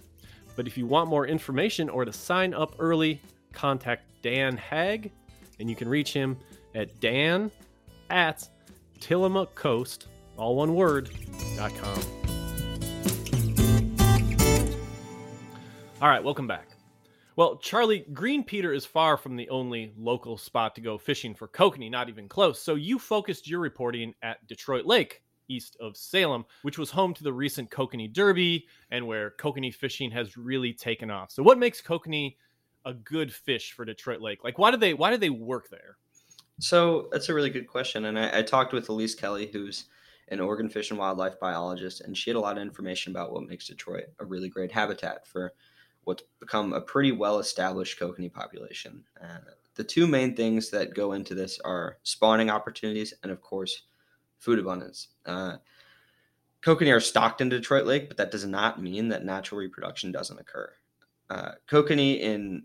But 0.55 0.67
if 0.67 0.77
you 0.77 0.85
want 0.85 1.09
more 1.09 1.27
information 1.27 1.89
or 1.89 2.05
to 2.05 2.13
sign 2.13 2.53
up 2.53 2.75
early, 2.79 3.21
contact 3.53 4.03
Dan 4.21 4.57
Haag, 4.57 5.11
and 5.59 5.69
you 5.69 5.75
can 5.75 5.87
reach 5.87 6.11
him 6.11 6.37
at 6.73 6.99
dan 6.99 7.51
at 8.09 8.49
tillamookcoast, 8.99 10.05
all 10.37 10.55
one 10.55 10.75
word, 10.75 11.09
dot 11.55 11.71
com. 11.75 11.99
All 16.01 16.09
right, 16.09 16.23
welcome 16.23 16.47
back. 16.47 16.67
Well, 17.37 17.57
Charlie, 17.57 18.05
Green 18.13 18.45
Peter 18.45 18.71
is 18.71 18.85
far 18.85 19.17
from 19.17 19.35
the 19.35 19.49
only 19.49 19.93
local 19.97 20.37
spot 20.37 20.73
to 20.75 20.81
go 20.81 20.97
fishing 20.97 21.35
for 21.35 21.49
kokanee, 21.49 21.91
not 21.91 22.07
even 22.07 22.29
close. 22.29 22.61
So 22.61 22.75
you 22.75 22.97
focused 22.97 23.49
your 23.49 23.59
reporting 23.59 24.13
at 24.21 24.45
Detroit 24.47 24.85
Lake, 24.85 25.21
east 25.49 25.75
of 25.81 25.97
Salem, 25.97 26.45
which 26.61 26.77
was 26.77 26.91
home 26.91 27.13
to 27.13 27.23
the 27.23 27.33
recent 27.33 27.69
kokanee 27.69 28.11
derby 28.11 28.67
and 28.89 29.05
where 29.05 29.31
kokanee 29.37 29.73
fishing 29.73 30.11
has 30.11 30.37
really 30.37 30.71
taken 30.73 31.11
off. 31.11 31.29
So 31.29 31.43
what 31.43 31.59
makes 31.59 31.81
kokanee 31.81 32.37
a 32.85 32.93
good 32.93 33.33
fish 33.33 33.73
for 33.73 33.83
Detroit 33.83 34.21
Lake? 34.21 34.43
Like 34.43 34.57
why 34.57 34.71
do 34.71 34.77
they 34.77 34.93
why 34.93 35.11
do 35.11 35.17
they 35.17 35.29
work 35.29 35.69
there? 35.69 35.97
So 36.61 37.09
that's 37.11 37.27
a 37.27 37.33
really 37.33 37.49
good 37.49 37.67
question. 37.67 38.05
And 38.05 38.17
I, 38.17 38.39
I 38.39 38.41
talked 38.43 38.71
with 38.71 38.87
Elise 38.87 39.13
Kelly, 39.13 39.49
who's 39.51 39.85
an 40.29 40.39
Oregon 40.39 40.69
fish 40.69 40.89
and 40.89 40.97
wildlife 40.97 41.37
biologist, 41.39 42.01
and 42.01 42.17
she 42.17 42.29
had 42.29 42.37
a 42.37 42.39
lot 42.39 42.57
of 42.57 42.63
information 42.63 43.11
about 43.11 43.33
what 43.33 43.43
makes 43.43 43.67
Detroit 43.67 44.05
a 44.19 44.25
really 44.25 44.47
great 44.47 44.71
habitat 44.71 45.27
for 45.27 45.53
what's 46.05 46.23
become 46.39 46.73
a 46.73 46.81
pretty 46.81 47.11
well 47.11 47.39
established 47.39 47.99
kokanee 47.99 48.31
population. 48.31 49.03
The 49.75 49.83
two 49.83 50.07
main 50.07 50.35
things 50.35 50.69
that 50.69 50.93
go 50.93 51.11
into 51.11 51.35
this 51.35 51.59
are 51.59 51.97
spawning 52.03 52.49
opportunities 52.49 53.13
and, 53.23 53.31
of 53.31 53.41
course, 53.41 53.83
food 54.39 54.57
abundance. 54.57 55.09
Uh, 55.25 55.57
kokanee 56.61 56.95
are 56.95 57.01
stocked 57.01 57.41
in 57.41 57.49
Detroit 57.49 57.85
Lake, 57.85 58.07
but 58.07 58.17
that 58.17 58.31
does 58.31 58.45
not 58.45 58.81
mean 58.81 59.09
that 59.09 59.25
natural 59.25 59.59
reproduction 59.59 60.11
doesn't 60.11 60.39
occur. 60.39 60.71
Uh, 61.29 61.51
kokanee 61.67 62.21
in 62.21 62.63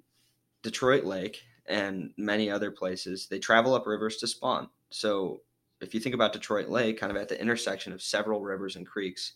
Detroit 0.63 1.05
Lake 1.05 1.43
and 1.67 2.13
many 2.17 2.51
other 2.51 2.71
places, 2.71 3.27
they 3.27 3.39
travel 3.39 3.75
up 3.75 3.87
rivers 3.87 4.19
to 4.19 4.27
spawn. 4.27 4.69
So 4.91 5.41
if 5.81 5.95
you 5.95 6.01
think 6.01 6.15
about 6.15 6.33
Detroit 6.33 6.69
Lake, 6.69 7.01
kind 7.01 7.11
of 7.11 7.17
at 7.17 7.29
the 7.29 7.41
intersection 7.41 7.93
of 7.93 8.03
several 8.03 8.41
rivers 8.41 8.77
and 8.77 8.87
creeks, 8.87 9.33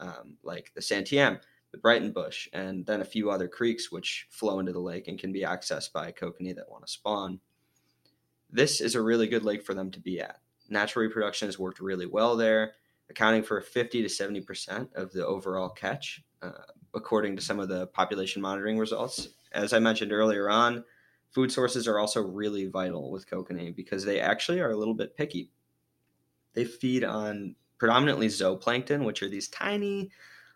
um, 0.00 0.36
like 0.42 0.72
the 0.74 0.80
Santiam, 0.80 1.38
the 1.72 1.78
Breitenbush, 1.78 2.48
and 2.52 2.84
then 2.86 3.00
a 3.00 3.04
few 3.04 3.30
other 3.30 3.48
creeks 3.48 3.90
which 3.90 4.26
flow 4.30 4.60
into 4.60 4.72
the 4.72 4.78
lake 4.78 5.08
and 5.08 5.18
can 5.18 5.32
be 5.32 5.40
accessed 5.40 5.92
by 5.92 6.12
kokanee 6.12 6.54
that 6.54 6.70
want 6.70 6.86
to 6.86 6.92
spawn. 6.92 7.40
This 8.50 8.80
is 8.80 8.94
a 8.94 9.02
really 9.02 9.26
good 9.26 9.44
lake 9.44 9.64
for 9.64 9.74
them 9.74 9.90
to 9.92 10.00
be 10.00 10.20
at. 10.20 10.40
Natural 10.68 11.04
reproduction 11.04 11.48
has 11.48 11.58
worked 11.58 11.80
really 11.80 12.06
well 12.06 12.36
there, 12.36 12.72
accounting 13.08 13.42
for 13.42 13.60
50 13.60 14.02
to 14.02 14.08
70% 14.08 14.94
of 14.94 15.12
the 15.12 15.26
overall 15.26 15.70
catch, 15.70 16.22
uh, 16.42 16.50
according 16.94 17.36
to 17.36 17.42
some 17.42 17.58
of 17.58 17.68
the 17.68 17.86
population 17.88 18.42
monitoring 18.42 18.78
results. 18.78 19.28
As 19.52 19.72
I 19.72 19.78
mentioned 19.78 20.12
earlier 20.12 20.50
on, 20.50 20.84
food 21.30 21.50
sources 21.50 21.88
are 21.88 21.98
also 21.98 22.20
really 22.20 22.66
vital 22.66 23.10
with 23.10 23.28
kokanee 23.28 23.74
because 23.74 24.04
they 24.04 24.20
actually 24.20 24.60
are 24.60 24.70
a 24.70 24.76
little 24.76 24.94
bit 24.94 25.16
picky. 25.16 25.50
They 26.52 26.66
feed 26.66 27.02
on 27.02 27.56
predominantly 27.78 28.28
zooplankton, 28.28 29.04
which 29.04 29.22
are 29.22 29.28
these 29.28 29.48
tiny 29.48 30.10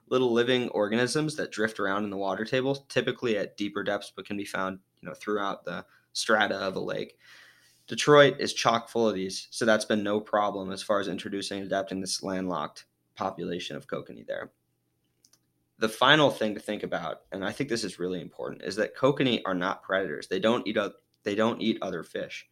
little 0.08 0.32
living 0.32 0.68
organisms 0.70 1.36
that 1.36 1.50
drift 1.50 1.80
around 1.80 2.04
in 2.04 2.10
the 2.10 2.16
water 2.16 2.44
table, 2.44 2.86
typically 2.88 3.36
at 3.36 3.56
deeper 3.56 3.82
depths, 3.82 4.12
but 4.14 4.26
can 4.26 4.36
be 4.36 4.44
found, 4.44 4.78
you 5.00 5.08
know, 5.08 5.14
throughout 5.14 5.64
the 5.64 5.84
strata 6.12 6.56
of 6.56 6.76
a 6.76 6.80
lake. 6.80 7.18
Detroit 7.86 8.40
is 8.40 8.52
chock 8.52 8.88
full 8.88 9.08
of 9.08 9.14
these, 9.14 9.48
so 9.50 9.64
that's 9.64 9.84
been 9.84 10.02
no 10.02 10.20
problem 10.20 10.72
as 10.72 10.82
far 10.82 10.98
as 10.98 11.08
introducing 11.08 11.58
and 11.58 11.66
adapting 11.66 12.00
this 12.00 12.22
landlocked 12.22 12.86
population 13.14 13.76
of 13.76 13.86
kokanee 13.86 14.26
there. 14.26 14.50
The 15.78 15.88
final 15.88 16.30
thing 16.30 16.54
to 16.54 16.60
think 16.60 16.82
about, 16.82 17.22
and 17.32 17.44
I 17.44 17.52
think 17.52 17.68
this 17.68 17.84
is 17.84 17.98
really 17.98 18.20
important, 18.20 18.62
is 18.62 18.76
that 18.76 18.96
kokanee 18.96 19.42
are 19.44 19.54
not 19.54 19.82
predators. 19.82 20.26
They 20.26 20.40
don't 20.40 20.66
eat 20.66 20.78
they 21.22 21.34
don't 21.34 21.60
eat 21.60 21.78
other 21.82 22.02
fish. 22.02 22.48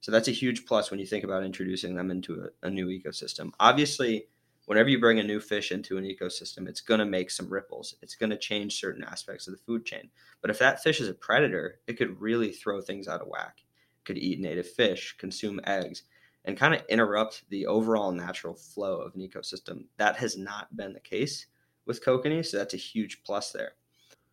So 0.00 0.12
that's 0.12 0.28
a 0.28 0.32
huge 0.32 0.64
plus 0.64 0.90
when 0.90 1.00
you 1.00 1.06
think 1.06 1.24
about 1.24 1.44
introducing 1.44 1.96
them 1.96 2.10
into 2.10 2.48
a, 2.62 2.66
a 2.66 2.70
new 2.70 2.86
ecosystem. 2.86 3.50
Obviously, 3.58 4.28
whenever 4.68 4.90
you 4.90 5.00
bring 5.00 5.18
a 5.18 5.24
new 5.24 5.40
fish 5.40 5.72
into 5.72 5.96
an 5.96 6.04
ecosystem, 6.04 6.68
it's 6.68 6.82
going 6.82 7.00
to 7.00 7.06
make 7.06 7.30
some 7.30 7.48
ripples. 7.48 7.94
It's 8.02 8.16
going 8.16 8.28
to 8.28 8.36
change 8.36 8.78
certain 8.78 9.02
aspects 9.02 9.48
of 9.48 9.54
the 9.54 9.62
food 9.64 9.86
chain. 9.86 10.10
But 10.42 10.50
if 10.50 10.58
that 10.58 10.82
fish 10.82 11.00
is 11.00 11.08
a 11.08 11.14
predator, 11.14 11.80
it 11.86 11.94
could 11.94 12.20
really 12.20 12.52
throw 12.52 12.82
things 12.82 13.08
out 13.08 13.22
of 13.22 13.28
whack. 13.28 13.56
It 13.60 14.04
could 14.04 14.18
eat 14.18 14.40
native 14.40 14.68
fish, 14.68 15.16
consume 15.16 15.58
eggs, 15.64 16.02
and 16.44 16.54
kind 16.54 16.74
of 16.74 16.82
interrupt 16.90 17.48
the 17.48 17.66
overall 17.66 18.12
natural 18.12 18.52
flow 18.52 19.00
of 19.00 19.14
an 19.14 19.22
ecosystem. 19.22 19.86
That 19.96 20.16
has 20.16 20.36
not 20.36 20.76
been 20.76 20.92
the 20.92 21.00
case 21.00 21.46
with 21.86 22.04
kokanee, 22.04 22.44
so 22.44 22.58
that's 22.58 22.74
a 22.74 22.76
huge 22.76 23.22
plus 23.24 23.52
there. 23.52 23.72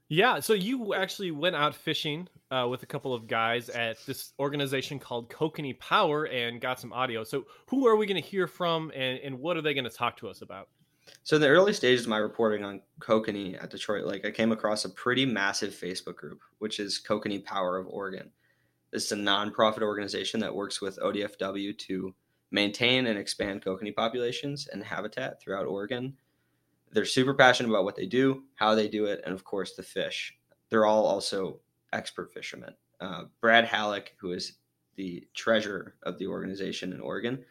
Yeah, 0.07 0.39
so 0.39 0.53
you 0.53 0.93
actually 0.93 1.31
went 1.31 1.55
out 1.55 1.73
fishing 1.73 2.27
uh, 2.51 2.67
with 2.69 2.83
a 2.83 2.85
couple 2.85 3.13
of 3.13 3.27
guys 3.27 3.69
at 3.69 3.97
this 4.05 4.33
organization 4.39 4.99
called 4.99 5.29
Kokanee 5.29 5.79
Power 5.79 6.25
and 6.25 6.61
got 6.61 6.79
some 6.79 6.93
audio. 6.93 7.23
So, 7.23 7.45
who 7.67 7.87
are 7.87 7.95
we 7.95 8.05
going 8.05 8.21
to 8.21 8.27
hear 8.27 8.45
from, 8.45 8.91
and, 8.93 9.19
and 9.19 9.39
what 9.39 9.57
are 9.57 9.63
they 9.63 9.73
going 9.73 9.85
to 9.85 9.89
talk 9.89 10.15
to 10.17 10.27
us 10.27 10.43
about? 10.43 10.69
So, 11.23 11.37
in 11.37 11.41
the 11.41 11.47
early 11.47 11.73
stages 11.73 12.03
of 12.03 12.09
my 12.09 12.17
reporting 12.17 12.63
on 12.63 12.81
Kokanee 12.99 13.61
at 13.61 13.71
Detroit 13.71 14.05
Lake, 14.05 14.25
I 14.25 14.31
came 14.31 14.51
across 14.51 14.85
a 14.85 14.89
pretty 14.89 15.25
massive 15.25 15.73
Facebook 15.73 16.17
group, 16.17 16.41
which 16.59 16.79
is 16.79 17.01
Kokanee 17.03 17.43
Power 17.43 17.77
of 17.77 17.87
Oregon. 17.87 18.29
This 18.91 19.05
is 19.05 19.11
a 19.11 19.15
nonprofit 19.15 19.81
organization 19.81 20.39
that 20.41 20.53
works 20.53 20.81
with 20.81 20.99
ODFW 20.99 21.75
to 21.79 22.13
maintain 22.51 23.07
and 23.07 23.17
expand 23.17 23.63
kokanee 23.63 23.95
populations 23.95 24.67
and 24.67 24.83
habitat 24.83 25.41
throughout 25.41 25.65
Oregon 25.65 26.13
they're 26.91 27.05
super 27.05 27.33
passionate 27.33 27.69
about 27.69 27.83
what 27.83 27.95
they 27.95 28.05
do, 28.05 28.43
how 28.55 28.75
they 28.75 28.87
do 28.87 29.05
it, 29.05 29.21
and 29.25 29.33
of 29.33 29.43
course 29.43 29.75
the 29.75 29.83
fish. 29.83 30.33
They're 30.69 30.85
all 30.85 31.05
also 31.05 31.59
expert 31.93 32.33
fishermen. 32.33 32.73
Uh, 32.99 33.23
Brad 33.41 33.65
Halleck, 33.65 34.15
who 34.19 34.31
is 34.31 34.53
the 34.95 35.27
treasurer 35.33 35.95
of 36.03 36.17
the 36.17 36.27
organization 36.27 36.93
in 36.93 37.01
Oregon, 37.01 37.43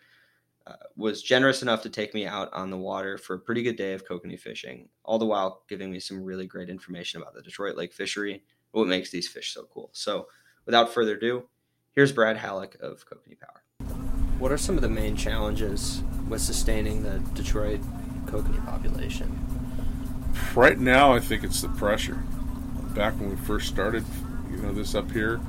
uh, 0.67 0.77
was 0.97 1.23
generous 1.23 1.61
enough 1.63 1.83
to 1.83 1.91
take 1.91 2.15
me 2.15 2.27
out 2.27 2.51
on 2.55 2.71
the 2.71 2.77
water 2.77 3.19
for 3.19 3.35
a 3.35 3.39
pretty 3.39 3.63
good 3.63 3.77
day 3.77 3.93
of 3.93 4.07
kokanee 4.07 4.41
fishing, 4.41 4.89
all 5.05 5.19
the 5.19 5.27
while 5.27 5.63
giving 5.69 5.91
me 5.91 6.01
some 6.01 6.23
really 6.23 6.47
great 6.47 6.71
information 6.71 7.21
about 7.21 7.35
the 7.35 7.43
Detroit 7.43 7.77
Lake 7.77 7.93
fishery, 7.93 8.43
what 8.73 8.89
makes 8.89 9.11
these 9.11 9.29
fish 9.29 9.53
so 9.53 9.69
cool. 9.73 9.91
So, 9.93 10.27
without 10.65 10.93
further 10.93 11.17
ado, 11.17 11.45
here's 11.93 12.13
Brad 12.13 12.39
Halleck 12.39 12.77
of 12.81 13.05
Kokanee 13.07 13.39
Power. 13.39 13.63
What 14.39 14.53
are 14.53 14.59
some 14.59 14.77
of 14.77 14.83
the 14.83 14.89
main 14.89 15.17
challenges 15.17 16.03
with 16.29 16.41
sustaining 16.41 17.03
the 17.03 17.19
Detroit 17.35 17.81
kokanee 18.25 18.65
population? 18.65 19.39
Right 20.55 20.79
now, 20.79 21.13
I 21.13 21.21
think 21.21 21.45
it's 21.45 21.61
the 21.61 21.69
pressure. 21.69 22.23
Back 22.95 23.19
when 23.19 23.31
we 23.31 23.37
first 23.37 23.69
started, 23.69 24.05
you 24.51 24.59
know, 24.59 24.73
this 24.73 24.95
up 24.95 25.11
here, 25.11 25.41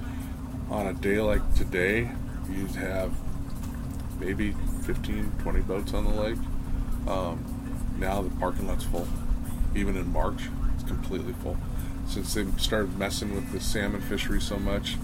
on 0.69 0.87
a 0.87 0.93
day 0.93 1.19
like 1.19 1.53
today, 1.55 2.09
you'd 2.49 2.71
have 2.71 3.11
maybe 4.19 4.55
15, 4.83 5.31
20 5.39 5.61
boats 5.61 5.93
on 5.93 6.05
the 6.05 6.21
lake. 6.21 6.37
Um, 7.07 7.43
now 7.97 8.21
the 8.21 8.29
parking 8.37 8.67
lot's 8.67 8.83
full. 8.83 9.07
Even 9.75 9.95
in 9.95 10.11
March, 10.11 10.41
it's 10.73 10.83
completely 10.83 11.33
full. 11.33 11.57
Since 12.07 12.33
they 12.33 12.45
started 12.57 12.97
messing 12.97 13.33
with 13.35 13.51
the 13.51 13.59
salmon 13.59 14.01
fishery 14.01 14.41
so 14.41 14.57
much, 14.57 14.97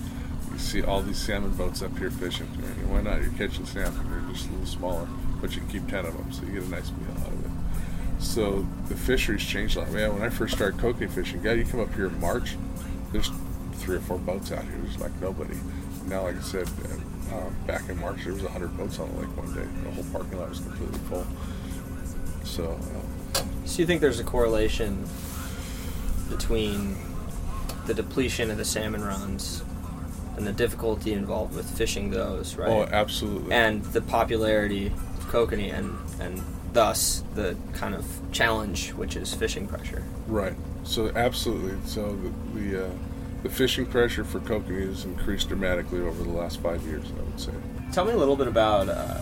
you 0.51 0.59
see 0.59 0.83
all 0.83 1.01
these 1.01 1.17
salmon 1.17 1.51
boats 1.51 1.81
up 1.81 1.97
here 1.97 2.11
fishing. 2.11 2.47
why 2.87 3.01
not? 3.01 3.21
You're 3.21 3.31
catching 3.33 3.65
salmon. 3.65 4.09
They're 4.09 4.33
just 4.33 4.47
a 4.49 4.51
little 4.51 4.65
smaller, 4.65 5.07
but 5.39 5.55
you 5.55 5.61
keep 5.69 5.87
10 5.87 6.05
of 6.05 6.17
them, 6.17 6.31
so 6.31 6.43
you 6.43 6.53
get 6.53 6.63
a 6.63 6.69
nice 6.69 6.91
meal 6.91 7.17
out 7.21 7.27
of 7.27 7.45
it. 7.45 7.50
So 8.21 8.65
the 8.87 8.95
fisheries 8.95 9.43
changed 9.43 9.75
a 9.77 9.79
lot. 9.79 9.91
Man, 9.91 10.13
when 10.13 10.21
I 10.21 10.29
first 10.29 10.53
started 10.53 10.79
kokanee 10.79 11.09
fishing, 11.09 11.41
God, 11.41 11.53
you 11.53 11.65
come 11.65 11.79
up 11.79 11.93
here 11.95 12.05
in 12.05 12.19
March, 12.21 12.55
there's 13.11 13.31
three 13.73 13.97
or 13.97 13.99
four 13.99 14.19
boats 14.19 14.51
out 14.51 14.63
here. 14.63 14.77
There's 14.83 14.99
like 14.99 15.19
nobody. 15.19 15.57
Now, 16.05 16.23
like 16.23 16.37
I 16.37 16.41
said, 16.41 16.67
uh, 16.67 17.35
uh 17.35 17.49
back 17.65 17.89
in 17.89 17.99
March, 17.99 18.23
there 18.23 18.33
was 18.33 18.43
100 18.43 18.77
boats 18.77 18.99
on 18.99 19.11
the 19.13 19.21
lake 19.21 19.37
one 19.37 19.53
day. 19.53 19.67
The 19.83 19.91
whole 19.91 20.03
parking 20.13 20.39
lot 20.39 20.49
was 20.49 20.59
completely 20.59 20.99
full. 21.09 21.25
So, 22.43 22.79
uh, 23.35 23.43
so 23.65 23.79
you 23.79 23.87
think 23.87 24.01
there's 24.01 24.19
a 24.19 24.23
correlation 24.23 25.07
between 26.29 26.95
the 27.87 27.93
depletion 27.93 28.51
of 28.51 28.57
the 28.57 28.65
salmon 28.65 29.03
runs 29.03 29.63
and 30.37 30.45
the 30.45 30.53
difficulty 30.53 31.13
involved 31.13 31.55
with 31.55 31.69
fishing 31.77 32.11
those, 32.11 32.55
right? 32.55 32.69
Oh, 32.69 32.83
absolutely. 32.83 33.51
And 33.51 33.83
the 33.85 34.01
popularity 34.01 34.87
of 34.87 35.25
kokanee 35.27 35.73
and 35.73 35.97
and 36.19 36.43
thus 36.73 37.23
the 37.35 37.55
kind 37.73 37.95
of 37.95 38.05
challenge, 38.31 38.91
which 38.91 39.15
is 39.15 39.33
fishing 39.33 39.67
pressure. 39.67 40.03
Right. 40.27 40.55
So 40.83 41.11
absolutely. 41.15 41.77
So 41.85 42.15
the 42.15 42.59
the, 42.59 42.85
uh, 42.85 42.89
the 43.43 43.49
fishing 43.49 43.85
pressure 43.85 44.23
for 44.23 44.39
kokanee 44.39 44.87
has 44.87 45.05
increased 45.05 45.47
dramatically 45.49 46.01
over 46.01 46.23
the 46.23 46.29
last 46.29 46.59
five 46.61 46.81
years. 46.83 47.05
I 47.17 47.21
would 47.21 47.39
say. 47.39 47.53
Tell 47.91 48.05
me 48.05 48.13
a 48.13 48.17
little 48.17 48.35
bit 48.35 48.47
about. 48.47 48.89
Uh, 48.89 49.21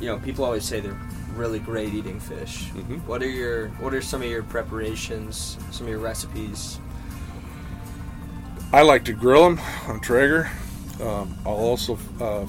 you 0.00 0.06
know, 0.06 0.18
people 0.18 0.44
always 0.44 0.64
say 0.64 0.80
they're 0.80 0.98
really 1.34 1.58
great 1.58 1.92
eating 1.92 2.18
fish. 2.18 2.64
Mm-hmm. 2.70 2.96
What 3.06 3.22
are 3.22 3.28
your 3.28 3.68
What 3.80 3.94
are 3.94 4.02
some 4.02 4.22
of 4.22 4.28
your 4.28 4.42
preparations? 4.42 5.58
Some 5.70 5.86
of 5.86 5.90
your 5.90 5.98
recipes? 6.00 6.78
I 8.72 8.82
like 8.82 9.04
to 9.06 9.12
grill 9.12 9.44
them 9.44 9.60
on 9.88 10.00
Traeger. 10.00 10.48
Um, 11.02 11.36
I'll 11.44 11.54
also 11.54 11.98
uh, 12.20 12.46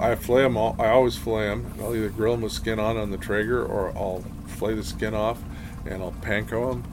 I 0.00 0.14
fillet 0.14 0.42
them 0.42 0.56
all. 0.56 0.76
I 0.78 0.88
always 0.88 1.16
fillet 1.16 1.48
them. 1.48 1.74
I'll 1.80 1.94
either 1.94 2.08
grill 2.08 2.32
them 2.32 2.42
with 2.42 2.52
skin 2.52 2.78
on 2.78 2.96
on 2.96 3.10
the 3.10 3.16
Traeger, 3.16 3.64
or 3.64 3.90
I'll 3.96 4.24
fillet 4.46 4.74
the 4.74 4.84
skin 4.84 5.14
off, 5.14 5.42
and 5.84 6.02
I'll 6.02 6.12
panko 6.12 6.70
them, 6.70 6.84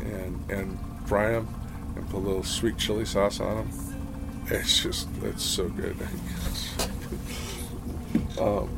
and 0.00 0.50
and 0.50 0.78
fry 1.06 1.32
them, 1.32 1.48
and 1.96 2.08
put 2.08 2.18
a 2.18 2.18
little 2.18 2.42
sweet 2.42 2.76
chili 2.78 3.04
sauce 3.04 3.40
on 3.40 3.56
them. 3.56 3.70
It's 4.48 4.82
just 4.82 5.08
it's 5.22 5.44
so 5.44 5.68
good. 5.68 5.96
um, 8.40 8.68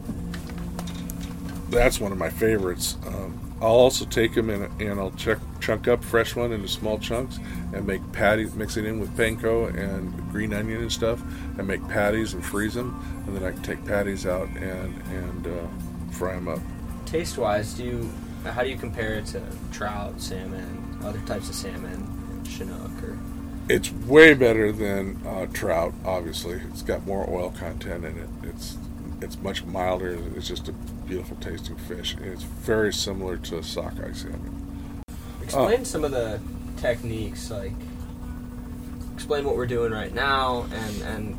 that's 1.71 2.01
one 2.01 2.13
of 2.13 2.19
my 2.19 2.31
favorites. 2.31 2.97
Um, 3.07 3.54
I'll 3.61 3.71
also 3.71 4.05
take 4.05 4.35
them 4.35 4.51
and, 4.51 4.81
and 4.81 5.01
I'll 5.01 5.13
check, 5.13 5.39
chunk 5.61 5.89
up 5.89 6.05
fresh 6.05 6.37
one 6.37 6.53
into 6.53 6.69
small 6.69 6.99
chunks 6.99 7.39
and 7.73 7.87
make 7.87 8.01
patties, 8.13 8.55
mix 8.55 8.77
it 8.77 8.85
in 8.85 9.01
with 9.01 9.17
panko 9.17 9.69
and 9.75 10.31
green 10.31 10.53
onion 10.53 10.83
and 10.83 10.93
stuff, 10.93 11.23
and 11.59 11.67
make 11.67 11.87
patties 11.89 12.35
and 12.35 12.45
freeze 12.45 12.75
them. 12.75 13.01
And 13.27 13.37
then 13.37 13.45
I 13.45 13.53
can 13.53 13.63
take 13.63 13.85
patties 13.85 14.27
out 14.27 14.49
and 14.49 15.03
and 15.13 15.47
uh, 15.47 16.13
fry 16.13 16.35
them 16.35 16.49
up. 16.49 16.61
Taste 17.07 17.39
wise, 17.39 17.75
do 17.75 17.85
you 17.85 18.11
how 18.45 18.63
do 18.63 18.69
you 18.69 18.77
compare 18.77 19.15
it 19.15 19.27
to 19.27 19.43
trout, 19.73 20.21
salmon, 20.21 20.99
other 21.03 21.21
types 21.21 21.49
of 21.49 21.55
salmon, 21.55 22.43
chinook, 22.45 22.91
or? 23.03 23.19
It's 23.69 23.91
way 23.91 24.35
better 24.35 24.73
than 24.73 25.19
uh, 25.27 25.47
trout. 25.47 25.95
Obviously, 26.05 26.61
it's 26.71 26.83
got 26.83 27.07
more 27.07 27.29
oil 27.31 27.51
content 27.51 28.05
in 28.05 28.19
it. 28.19 28.29
It's 28.43 28.77
it's 29.25 29.41
much 29.41 29.65
milder. 29.65 30.19
It's 30.37 30.47
just 30.47 30.69
a 30.69 30.73
beautiful 30.73 31.37
tasting 31.39 31.77
fish. 31.77 32.17
It's 32.21 32.43
very 32.43 32.93
similar 32.93 33.37
to 33.39 33.63
sockeye 33.63 34.13
salmon. 34.13 35.05
Explain 35.43 35.81
uh, 35.81 35.85
some 35.85 36.05
of 36.05 36.11
the 36.13 36.41
techniques, 36.77 37.51
like 37.51 37.73
explain 39.15 39.45
what 39.45 39.57
we're 39.57 39.67
doing 39.67 39.93
right 39.93 40.15
now, 40.15 40.67
and 40.73 41.03
and 41.03 41.39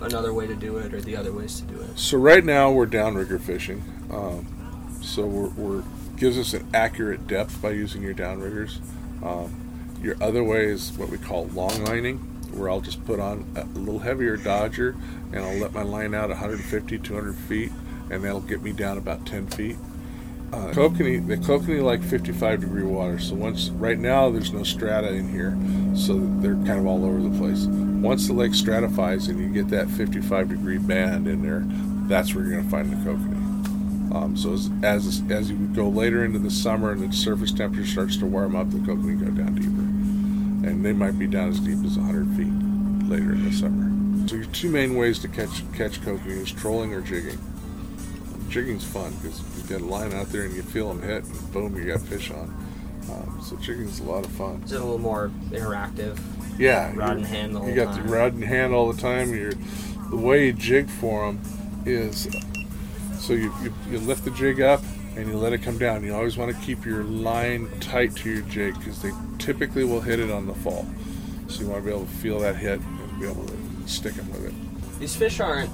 another 0.00 0.32
way 0.32 0.46
to 0.46 0.54
do 0.54 0.76
it, 0.78 0.94
or 0.94 1.00
the 1.00 1.16
other 1.16 1.32
ways 1.32 1.60
to 1.60 1.66
do 1.66 1.80
it. 1.80 1.98
So 1.98 2.18
right 2.18 2.44
now 2.44 2.70
we're 2.70 2.86
downrigger 2.86 3.40
fishing. 3.40 3.82
Um, 4.10 4.46
so 5.02 5.26
we're, 5.26 5.48
we're, 5.50 5.82
gives 6.16 6.38
us 6.38 6.54
an 6.54 6.66
accurate 6.74 7.26
depth 7.26 7.60
by 7.60 7.70
using 7.70 8.02
your 8.02 8.14
downriggers. 8.14 8.78
Um, 9.22 9.52
your 10.02 10.16
other 10.20 10.44
way 10.44 10.66
is 10.66 10.92
what 10.98 11.08
we 11.08 11.18
call 11.18 11.46
long 11.48 11.84
lining, 11.84 12.33
where 12.56 12.70
I'll 12.70 12.80
just 12.80 13.04
put 13.04 13.20
on 13.20 13.46
a 13.56 13.64
little 13.78 14.00
heavier 14.00 14.36
dodger 14.36 14.96
and 15.32 15.44
I'll 15.44 15.58
let 15.58 15.72
my 15.72 15.82
line 15.82 16.14
out 16.14 16.28
150, 16.28 16.98
200 16.98 17.34
feet, 17.34 17.70
and 18.10 18.24
that'll 18.24 18.40
get 18.40 18.62
me 18.62 18.72
down 18.72 18.98
about 18.98 19.26
10 19.26 19.48
feet. 19.48 19.76
Uh, 20.52 20.70
kokanee, 20.72 21.26
the 21.26 21.36
kokanee 21.36 21.82
like 21.82 22.02
55 22.02 22.60
degree 22.60 22.84
water. 22.84 23.18
So 23.18 23.34
once, 23.34 23.70
right 23.70 23.98
now, 23.98 24.30
there's 24.30 24.52
no 24.52 24.62
strata 24.62 25.12
in 25.12 25.28
here, 25.28 25.56
so 25.96 26.18
they're 26.40 26.54
kind 26.54 26.78
of 26.78 26.86
all 26.86 27.04
over 27.04 27.20
the 27.20 27.36
place. 27.38 27.64
Once 27.66 28.28
the 28.28 28.34
lake 28.34 28.54
stratifies 28.54 29.26
and 29.26 29.40
you 29.40 29.48
get 29.48 29.68
that 29.70 29.88
55 29.88 30.50
degree 30.50 30.78
band 30.78 31.26
in 31.26 31.42
there, 31.42 31.64
that's 32.08 32.34
where 32.34 32.44
you're 32.44 32.52
going 32.52 32.64
to 32.64 32.70
find 32.70 32.92
the 32.92 32.96
kokanee. 33.10 33.44
Um, 34.14 34.36
so 34.36 34.52
as, 34.52 34.70
as 34.84 35.22
as 35.28 35.50
you 35.50 35.56
go 35.56 35.88
later 35.88 36.24
into 36.24 36.38
the 36.38 36.50
summer 36.50 36.92
and 36.92 37.00
the 37.00 37.12
surface 37.12 37.50
temperature 37.50 37.84
starts 37.84 38.16
to 38.18 38.26
warm 38.26 38.54
up, 38.54 38.70
the 38.70 38.78
kokanee 38.78 39.18
go 39.18 39.30
down 39.32 39.56
deeper, 39.56 39.83
and 40.68 40.84
they 40.84 40.92
might 40.92 41.18
be 41.18 41.26
down 41.26 41.48
as 41.50 41.60
deep 41.60 41.84
as 41.84 41.96
100 41.98 42.26
feet 42.36 43.08
later 43.10 43.32
in 43.32 43.44
the 43.44 43.52
summer. 43.52 44.28
So 44.28 44.36
your 44.36 44.46
two 44.46 44.70
main 44.70 44.96
ways 44.96 45.18
to 45.20 45.28
catch 45.28 45.62
catch 45.74 46.00
kokanee 46.00 46.40
is 46.42 46.50
trolling 46.52 46.94
or 46.94 47.00
jigging. 47.02 47.38
Jigging's 48.48 48.84
fun 48.84 49.12
because 49.22 49.40
you 49.56 49.62
get 49.68 49.80
a 49.80 49.84
line 49.84 50.12
out 50.12 50.28
there 50.28 50.42
and 50.44 50.54
you 50.54 50.62
feel 50.62 50.88
them 50.92 51.02
hit, 51.02 51.24
and 51.24 51.52
boom, 51.52 51.76
you 51.76 51.84
got 51.92 52.00
fish 52.00 52.30
on. 52.30 52.48
Um, 53.10 53.40
so 53.42 53.56
jigging's 53.56 54.00
a 54.00 54.04
lot 54.04 54.24
of 54.24 54.30
fun. 54.32 54.62
Is 54.64 54.72
it 54.72 54.80
a 54.80 54.84
little 54.84 54.98
more 54.98 55.30
interactive? 55.50 56.18
Yeah, 56.58 56.92
rod 56.94 57.20
hand 57.20 57.54
the 57.54 57.58
whole 57.60 57.68
You 57.68 57.74
got 57.74 57.96
time. 57.96 58.06
the 58.06 58.12
rod 58.12 58.32
and 58.34 58.44
hand 58.44 58.72
all 58.72 58.92
the 58.92 59.00
time. 59.00 59.34
You're, 59.34 59.52
the 60.10 60.16
way 60.16 60.46
you 60.46 60.52
jig 60.52 60.88
for 60.88 61.26
them 61.26 61.40
is 61.84 62.28
so 63.18 63.32
you, 63.32 63.52
you, 63.62 63.74
you 63.90 63.98
lift 63.98 64.24
the 64.24 64.30
jig 64.30 64.60
up 64.60 64.80
and 65.16 65.28
you 65.28 65.36
let 65.36 65.52
it 65.52 65.62
come 65.62 65.78
down. 65.78 66.04
You 66.04 66.14
always 66.14 66.36
want 66.36 66.54
to 66.54 66.62
keep 66.62 66.84
your 66.84 67.04
line 67.04 67.68
tight 67.80 68.16
to 68.16 68.30
your 68.30 68.42
jig 68.42 68.78
because 68.78 69.00
they 69.02 69.12
typically 69.38 69.84
will 69.84 70.00
hit 70.00 70.18
it 70.18 70.30
on 70.30 70.46
the 70.46 70.54
fall. 70.54 70.86
So 71.48 71.62
you 71.62 71.68
want 71.68 71.84
to 71.84 71.90
be 71.90 71.94
able 71.94 72.06
to 72.06 72.12
feel 72.12 72.40
that 72.40 72.56
hit 72.56 72.80
and 72.80 73.20
be 73.20 73.26
able 73.26 73.46
to 73.46 73.56
stick 73.86 74.14
them 74.14 74.30
with 74.32 74.46
it. 74.46 74.98
These 74.98 75.14
fish 75.14 75.40
aren't 75.40 75.70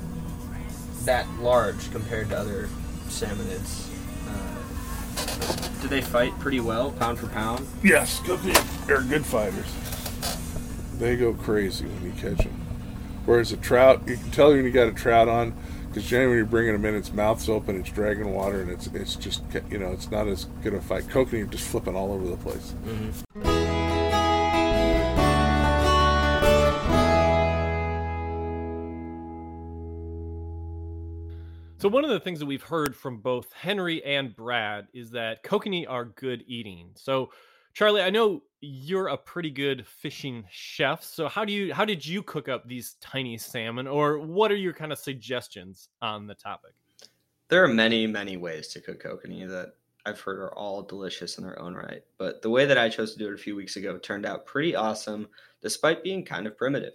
that 1.04 1.26
large 1.40 1.90
compared 1.90 2.28
to 2.30 2.36
other 2.36 2.68
salmonids. 3.08 3.88
Uh, 4.28 5.82
do 5.82 5.88
they 5.88 6.02
fight 6.02 6.38
pretty 6.38 6.60
well, 6.60 6.92
pound 6.92 7.18
for 7.18 7.28
pound? 7.28 7.66
Yes, 7.82 8.20
good. 8.20 8.40
They're 8.86 9.02
good 9.02 9.24
fighters. 9.24 9.66
They 10.98 11.16
go 11.16 11.32
crazy 11.32 11.86
when 11.86 12.04
you 12.04 12.12
catch 12.12 12.44
them. 12.44 12.60
Whereas 13.24 13.52
a 13.52 13.56
trout, 13.56 14.02
you 14.06 14.16
can 14.16 14.30
tell 14.30 14.50
when 14.50 14.64
you 14.64 14.70
got 14.70 14.88
a 14.88 14.92
trout 14.92 15.28
on, 15.28 15.54
because 15.90 16.08
generally 16.08 16.28
when 16.28 16.36
you're 16.36 16.46
bringing 16.46 16.72
them 16.72 16.84
in, 16.84 16.94
its 16.94 17.12
mouth's 17.12 17.48
open, 17.48 17.80
it's 17.80 17.90
dragging 17.90 18.32
water, 18.32 18.60
and 18.60 18.70
it's 18.70 18.86
it's 18.88 19.16
just 19.16 19.42
you 19.70 19.78
know 19.78 19.90
it's 19.90 20.10
not 20.10 20.28
as 20.28 20.44
good 20.62 20.72
a 20.72 20.80
fight. 20.80 21.04
Kokanee 21.04 21.50
just 21.50 21.66
flipping 21.66 21.96
all 21.96 22.12
over 22.12 22.28
the 22.28 22.36
place. 22.36 22.74
Mm-hmm. 22.84 23.60
So 31.78 31.88
one 31.88 32.04
of 32.04 32.10
the 32.10 32.20
things 32.20 32.40
that 32.40 32.46
we've 32.46 32.62
heard 32.62 32.94
from 32.94 33.16
both 33.18 33.52
Henry 33.54 34.04
and 34.04 34.36
Brad 34.36 34.88
is 34.92 35.12
that 35.12 35.42
kokanee 35.42 35.86
are 35.88 36.04
good 36.04 36.44
eating. 36.46 36.90
So 36.94 37.30
Charlie, 37.72 38.02
I 38.02 38.10
know 38.10 38.42
you're 38.60 39.08
a 39.08 39.16
pretty 39.16 39.50
good 39.50 39.86
fishing 39.86 40.44
chef. 40.50 41.02
So 41.02 41.28
how 41.28 41.44
do 41.44 41.52
you 41.52 41.72
how 41.72 41.84
did 41.84 42.04
you 42.04 42.22
cook 42.22 42.48
up 42.48 42.66
these 42.66 42.96
tiny 43.00 43.38
salmon 43.38 43.86
or 43.86 44.18
what 44.18 44.52
are 44.52 44.56
your 44.56 44.72
kind 44.72 44.92
of 44.92 44.98
suggestions 44.98 45.88
on 46.02 46.26
the 46.26 46.34
topic? 46.34 46.72
There 47.48 47.64
are 47.64 47.68
many, 47.68 48.06
many 48.06 48.36
ways 48.36 48.68
to 48.68 48.80
cook 48.80 49.02
kokanee 49.02 49.48
that 49.48 49.74
I've 50.06 50.20
heard 50.20 50.38
are 50.38 50.54
all 50.54 50.82
delicious 50.82 51.38
in 51.38 51.44
their 51.44 51.60
own 51.60 51.74
right. 51.74 52.02
But 52.18 52.42
the 52.42 52.50
way 52.50 52.64
that 52.66 52.78
I 52.78 52.88
chose 52.88 53.12
to 53.12 53.18
do 53.18 53.28
it 53.28 53.34
a 53.34 53.38
few 53.38 53.56
weeks 53.56 53.76
ago 53.76 53.98
turned 53.98 54.24
out 54.24 54.46
pretty 54.46 54.74
awesome, 54.74 55.28
despite 55.60 56.02
being 56.02 56.24
kind 56.24 56.46
of 56.46 56.56
primitive. 56.56 56.94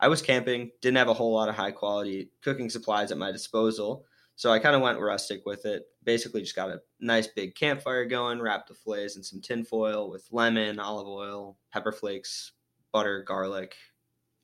I 0.00 0.08
was 0.08 0.22
camping, 0.22 0.70
didn't 0.80 0.98
have 0.98 1.08
a 1.08 1.14
whole 1.14 1.32
lot 1.32 1.48
of 1.48 1.56
high 1.56 1.72
quality 1.72 2.30
cooking 2.42 2.70
supplies 2.70 3.10
at 3.10 3.18
my 3.18 3.32
disposal, 3.32 4.04
so 4.38 4.52
I 4.52 4.60
kind 4.60 4.76
of 4.76 4.82
went 4.82 5.00
rustic 5.00 5.44
with 5.44 5.66
it. 5.66 5.88
Basically, 6.04 6.42
just 6.42 6.54
got 6.54 6.70
a 6.70 6.80
nice 7.00 7.26
big 7.26 7.56
campfire 7.56 8.04
going, 8.04 8.40
wrapped 8.40 8.68
the 8.68 8.74
fillets 8.74 9.16
in 9.16 9.22
some 9.24 9.40
tin 9.40 9.64
foil 9.64 10.08
with 10.08 10.28
lemon, 10.30 10.78
olive 10.78 11.08
oil, 11.08 11.56
pepper 11.72 11.90
flakes, 11.90 12.52
butter, 12.92 13.24
garlic, 13.24 13.74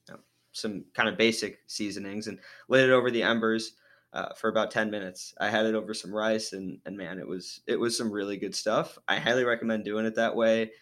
you 0.09 0.15
know, 0.15 0.21
some 0.51 0.85
kind 0.95 1.09
of 1.09 1.17
basic 1.17 1.61
seasonings, 1.69 2.27
and 2.27 2.41
laid 2.69 2.83
it 2.83 2.91
over 2.91 3.09
the 3.09 3.23
embers 3.23 3.75
uh, 4.13 4.35
for 4.35 4.49
about 4.49 4.73
10 4.73 4.91
minutes. 4.91 5.33
I 5.41 5.49
had 5.49 5.65
it 5.65 5.77
over 5.77 5.95
some 5.95 6.13
rice 6.13 6.55
and, 6.55 6.81
and 6.87 6.97
man, 6.97 7.21
it 7.21 7.29
was, 7.29 7.61
it 7.69 7.79
was 7.79 7.97
some 7.97 8.11
really 8.11 8.37
good 8.37 8.57
stuff. 8.57 8.99
I 9.07 9.21
highly 9.21 9.45
recommend 9.45 9.85
doing 9.85 10.07
it 10.07 10.17
that 10.17 10.35
way. 10.35 10.73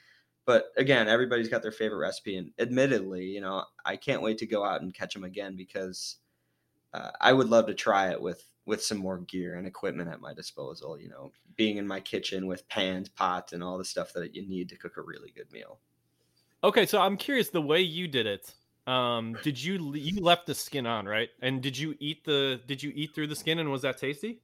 But 0.47 0.73
again, 0.79 1.07
everybody's 1.07 1.51
got 1.51 1.61
their 1.61 1.71
favorite 1.71 1.99
recipe. 1.99 2.39
And 2.39 2.51
admittedly, 2.59 3.27
you 3.27 3.43
know, 3.43 3.65
I 3.85 3.97
can't 3.97 4.23
wait 4.23 4.39
to 4.39 4.47
go 4.47 4.65
out 4.65 4.81
and 4.81 4.95
catch 4.95 5.13
them 5.13 5.25
again 5.25 5.55
because 5.55 6.17
uh, 6.95 7.11
I 7.21 7.35
would 7.35 7.51
love 7.51 7.67
to 7.67 7.75
try 7.75 8.11
it 8.11 8.21
with, 8.21 8.43
with 8.65 8.83
some 8.83 8.99
more 8.99 9.19
gear 9.19 9.57
and 9.57 9.67
equipment 9.67 10.09
at 10.11 10.21
my 10.21 10.33
disposal, 10.35 10.99
you 10.99 11.09
know, 11.09 11.33
being 11.57 11.77
in 11.79 11.87
my 11.87 12.01
kitchen 12.01 12.47
with 12.47 12.69
pans, 12.69 13.09
pots, 13.09 13.53
and 13.53 13.63
all 13.63 13.79
the 13.79 13.85
stuff 13.85 14.13
that 14.15 14.35
you 14.35 14.47
need 14.47 14.69
to 14.71 14.77
cook 14.77 14.97
a 14.97 15.03
really 15.03 15.31
good 15.33 15.51
meal. 15.53 15.81
Okay, 16.65 16.87
so 16.87 17.01
I'm 17.01 17.17
curious 17.17 17.51
the 17.51 17.63
way 17.63 17.81
you 17.81 18.07
did 18.09 18.27
it. 18.27 18.55
Um, 18.87 19.39
did 19.43 19.63
you 19.63 19.95
you 19.95 20.21
left 20.21 20.47
the 20.47 20.55
skin 20.55 20.87
on, 20.87 21.07
right? 21.07 21.29
And 21.41 21.63
did 21.63 21.77
you 21.79 21.97
eat 22.01 22.25
the 22.25 22.61
did 22.67 22.83
you 22.83 22.93
eat 22.95 23.15
through 23.15 23.29
the 23.29 23.37
skin 23.37 23.59
and 23.59 23.71
was 23.71 23.83
that 23.83 23.99
tasty? 23.99 24.43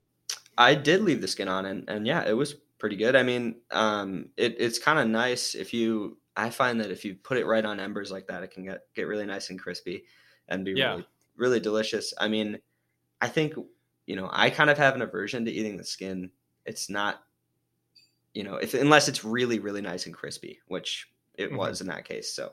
I 0.57 0.75
did 0.75 1.03
leave 1.03 1.21
the 1.21 1.29
skin 1.29 1.49
on, 1.49 1.67
and, 1.67 1.89
and 1.89 2.07
yeah, 2.07 2.25
it 2.27 2.33
was 2.33 2.55
pretty 2.79 2.97
good. 2.97 3.15
I 3.17 3.23
mean, 3.23 3.61
um, 3.71 4.31
it, 4.37 4.57
it's 4.59 4.79
kind 4.79 4.99
of 4.99 5.09
nice 5.09 5.55
if 5.55 5.73
you. 5.73 6.19
I 6.37 6.51
find 6.51 6.81
that 6.81 6.93
if 6.93 7.05
you 7.05 7.17
put 7.17 7.37
it 7.37 7.47
right 7.47 7.65
on 7.65 7.81
embers 7.81 8.13
like 8.13 8.29
that, 8.29 8.45
it 8.45 8.53
can 8.53 8.65
get 8.65 8.83
get 8.95 9.09
really 9.09 9.27
nice 9.27 9.51
and 9.51 9.59
crispy, 9.59 10.05
and 10.49 10.65
be 10.65 10.75
Yeah. 10.75 10.99
really 10.99 11.05
really 11.37 11.61
delicious. 11.61 12.13
I 12.19 12.29
mean, 12.29 12.61
I 13.21 13.29
think 13.29 13.55
you 14.09 14.17
know 14.17 14.31
I 14.33 14.51
kind 14.51 14.71
of 14.71 14.79
have 14.79 14.97
an 14.97 15.03
aversion 15.03 15.47
to 15.47 15.53
eating 15.53 15.79
the 15.79 15.85
skin. 15.85 16.33
It's 16.67 16.91
not, 16.91 17.25
you 18.35 18.45
know, 18.45 18.57
if 18.57 18.75
unless 18.75 19.09
it's 19.09 19.25
really 19.25 19.59
really 19.59 19.81
nice 19.81 20.07
and 20.07 20.15
crispy, 20.15 20.61
which 20.67 21.09
it 21.35 21.53
Mhm. 21.53 21.57
was 21.57 21.81
in 21.81 21.87
that 21.89 22.05
case. 22.05 22.33
So 22.33 22.53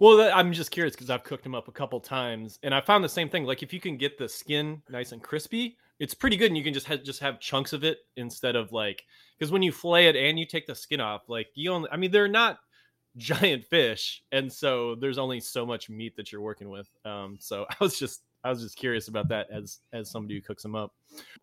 Well, 0.00 0.30
I'm 0.34 0.52
just 0.52 0.70
curious 0.70 0.94
because 0.94 1.10
I've 1.10 1.24
cooked 1.24 1.42
them 1.44 1.54
up 1.54 1.68
a 1.68 1.72
couple 1.72 2.00
times, 2.00 2.58
and 2.62 2.74
I 2.74 2.80
found 2.80 3.04
the 3.04 3.08
same 3.08 3.28
thing. 3.28 3.44
Like 3.44 3.62
if 3.62 3.72
you 3.72 3.80
can 3.80 3.96
get 3.96 4.18
the 4.18 4.28
skin 4.28 4.82
nice 4.88 5.12
and 5.12 5.22
crispy, 5.22 5.76
it's 5.98 6.14
pretty 6.14 6.36
good, 6.36 6.48
and 6.50 6.56
you 6.56 6.64
can 6.64 6.74
just 6.74 6.86
have, 6.86 7.02
just 7.04 7.20
have 7.20 7.40
chunks 7.40 7.72
of 7.72 7.84
it 7.84 7.98
instead 8.16 8.56
of 8.56 8.72
like 8.72 9.04
because 9.38 9.52
when 9.52 9.62
you 9.62 9.72
fillet 9.72 10.08
it 10.08 10.16
and 10.16 10.38
you 10.38 10.46
take 10.46 10.66
the 10.66 10.74
skin 10.74 11.00
off, 11.00 11.28
like 11.28 11.48
you 11.54 11.70
only. 11.72 11.88
I 11.90 11.96
mean, 11.96 12.10
they're 12.10 12.28
not 12.28 12.58
giant 13.16 13.64
fish, 13.64 14.22
and 14.32 14.52
so 14.52 14.94
there's 14.96 15.18
only 15.18 15.40
so 15.40 15.66
much 15.66 15.90
meat 15.90 16.16
that 16.16 16.32
you're 16.32 16.40
working 16.40 16.70
with. 16.70 16.88
Um, 17.04 17.36
so 17.40 17.66
I 17.70 17.76
was 17.80 17.98
just 17.98 18.22
I 18.44 18.50
was 18.50 18.62
just 18.62 18.76
curious 18.76 19.08
about 19.08 19.28
that 19.28 19.48
as 19.50 19.80
as 19.92 20.10
somebody 20.10 20.34
who 20.34 20.42
cooks 20.42 20.62
them 20.62 20.74
up. 20.74 20.92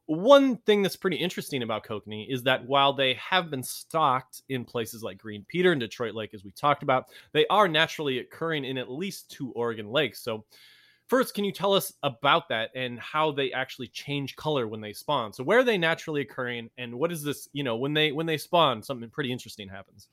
One 0.06 0.58
thing 0.58 0.82
that's 0.82 0.96
pretty 0.96 1.18
interesting 1.18 1.64
about 1.64 1.86
kokanee 1.86 2.28
is 2.30 2.44
that 2.44 2.66
while 2.66 2.94
they 2.94 3.16
have 3.16 3.50
been 3.50 3.64
stocked 3.64 4.44
in 4.50 4.64
places 4.64 5.02
like 5.02 5.18
Green 5.18 5.44
Peter 5.48 5.72
and 5.72 5.82
Detroit 5.82 6.14
Lake, 6.14 6.34
as 6.34 6.44
we 6.44 6.52
talked 6.52 6.84
about, 6.84 7.06
they 7.32 7.48
are 7.48 7.68
naturally 7.68 8.20
occurring 8.20 8.66
in 8.66 8.78
at 8.78 8.92
least 8.92 9.32
two 9.32 9.52
Oregon 9.52 9.90
lakes. 9.90 10.22
So, 10.22 10.46
first, 11.08 11.34
can 11.34 11.44
you 11.44 11.52
tell 11.52 11.74
us 11.74 11.92
about 12.04 12.50
that 12.50 12.70
and 12.76 13.00
how 13.00 13.32
they 13.32 13.52
actually 13.52 13.88
change 13.88 14.36
color 14.36 14.68
when 14.68 14.82
they 14.82 14.94
spawn? 14.94 15.34
So, 15.34 15.44
where 15.44 15.60
are 15.60 15.64
they 15.64 15.78
naturally 15.78 16.22
occurring, 16.22 16.70
and 16.78 16.94
what 16.94 17.12
is 17.12 17.24
this? 17.24 17.50
You 17.52 17.64
know, 17.64 17.78
when 17.78 17.94
they 17.94 18.12
when 18.12 18.28
they 18.28 18.38
spawn, 18.38 18.84
something 18.84 19.10
pretty 19.10 19.32
interesting 19.32 19.68
happens. 19.68 20.08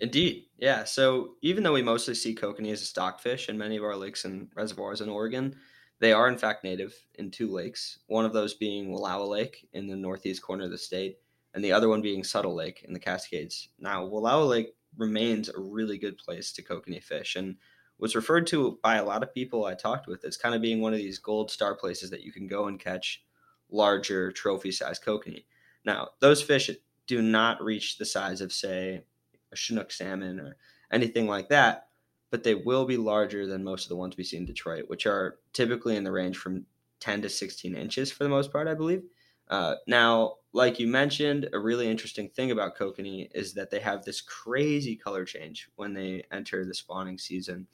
Indeed. 0.00 0.44
Yeah. 0.58 0.84
So 0.84 1.34
even 1.42 1.62
though 1.62 1.72
we 1.72 1.82
mostly 1.82 2.14
see 2.14 2.34
kokanee 2.34 2.72
as 2.72 2.82
a 2.82 2.84
stockfish 2.84 3.48
in 3.48 3.58
many 3.58 3.76
of 3.76 3.84
our 3.84 3.96
lakes 3.96 4.24
and 4.24 4.48
reservoirs 4.54 5.00
in 5.00 5.08
Oregon, 5.08 5.56
they 6.00 6.12
are 6.12 6.28
in 6.28 6.38
fact 6.38 6.64
native 6.64 6.94
in 7.14 7.30
two 7.30 7.48
lakes, 7.48 7.98
one 8.06 8.24
of 8.24 8.32
those 8.32 8.54
being 8.54 8.88
Wallowa 8.88 9.28
Lake 9.28 9.68
in 9.72 9.86
the 9.86 9.96
northeast 9.96 10.42
corner 10.42 10.64
of 10.64 10.70
the 10.70 10.78
state, 10.78 11.18
and 11.54 11.64
the 11.64 11.72
other 11.72 11.88
one 11.88 12.02
being 12.02 12.22
Suttle 12.22 12.54
Lake 12.54 12.84
in 12.86 12.92
the 12.92 13.00
Cascades. 13.00 13.68
Now, 13.78 14.04
Wallowa 14.06 14.48
Lake 14.48 14.74
remains 14.96 15.48
a 15.48 15.58
really 15.58 15.98
good 15.98 16.18
place 16.18 16.52
to 16.52 16.62
kokanee 16.62 17.02
fish 17.02 17.36
and 17.36 17.56
was 17.98 18.14
referred 18.14 18.46
to 18.48 18.78
by 18.82 18.96
a 18.96 19.04
lot 19.04 19.22
of 19.22 19.34
people 19.34 19.64
I 19.64 19.74
talked 19.74 20.06
with 20.06 20.24
as 20.24 20.36
kind 20.36 20.54
of 20.54 20.62
being 20.62 20.80
one 20.80 20.92
of 20.92 20.98
these 20.98 21.18
gold 21.18 21.50
star 21.50 21.74
places 21.74 22.10
that 22.10 22.22
you 22.22 22.32
can 22.32 22.46
go 22.46 22.66
and 22.66 22.78
catch 22.78 23.24
larger 23.70 24.30
trophy 24.32 24.70
sized 24.70 25.04
kokanee. 25.04 25.44
Now, 25.84 26.10
those 26.20 26.42
fish 26.42 26.70
do 27.06 27.22
not 27.22 27.62
reach 27.62 27.98
the 27.98 28.04
size 28.04 28.40
of, 28.40 28.52
say, 28.52 29.02
a 29.50 29.56
Chinook 29.56 29.90
salmon 29.90 30.38
or 30.38 30.56
anything 30.92 31.26
like 31.26 31.48
that, 31.48 31.87
but 32.30 32.42
they 32.42 32.54
will 32.54 32.84
be 32.84 32.96
larger 32.96 33.46
than 33.46 33.64
most 33.64 33.84
of 33.84 33.88
the 33.88 33.96
ones 33.96 34.16
we 34.16 34.24
see 34.24 34.36
in 34.36 34.44
Detroit, 34.44 34.84
which 34.88 35.06
are 35.06 35.38
typically 35.52 35.96
in 35.96 36.04
the 36.04 36.12
range 36.12 36.36
from 36.36 36.66
10 37.00 37.22
to 37.22 37.28
16 37.28 37.74
inches 37.74 38.10
for 38.10 38.24
the 38.24 38.30
most 38.30 38.52
part, 38.52 38.68
I 38.68 38.74
believe. 38.74 39.02
Uh, 39.48 39.76
now, 39.86 40.34
like 40.52 40.78
you 40.78 40.86
mentioned, 40.86 41.48
a 41.52 41.58
really 41.58 41.88
interesting 41.88 42.28
thing 42.28 42.50
about 42.50 42.76
kokanee 42.76 43.30
is 43.34 43.54
that 43.54 43.70
they 43.70 43.80
have 43.80 44.04
this 44.04 44.20
crazy 44.20 44.94
color 44.94 45.24
change 45.24 45.70
when 45.76 45.94
they 45.94 46.24
enter 46.32 46.64
the 46.64 46.74
spawning 46.74 47.18
season. 47.18 47.66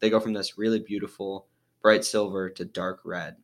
They 0.00 0.10
go 0.10 0.20
from 0.20 0.34
this 0.34 0.58
really 0.58 0.80
beautiful 0.80 1.46
bright 1.82 2.04
silver 2.04 2.50
to 2.50 2.64
dark 2.64 3.00
red. 3.04 3.36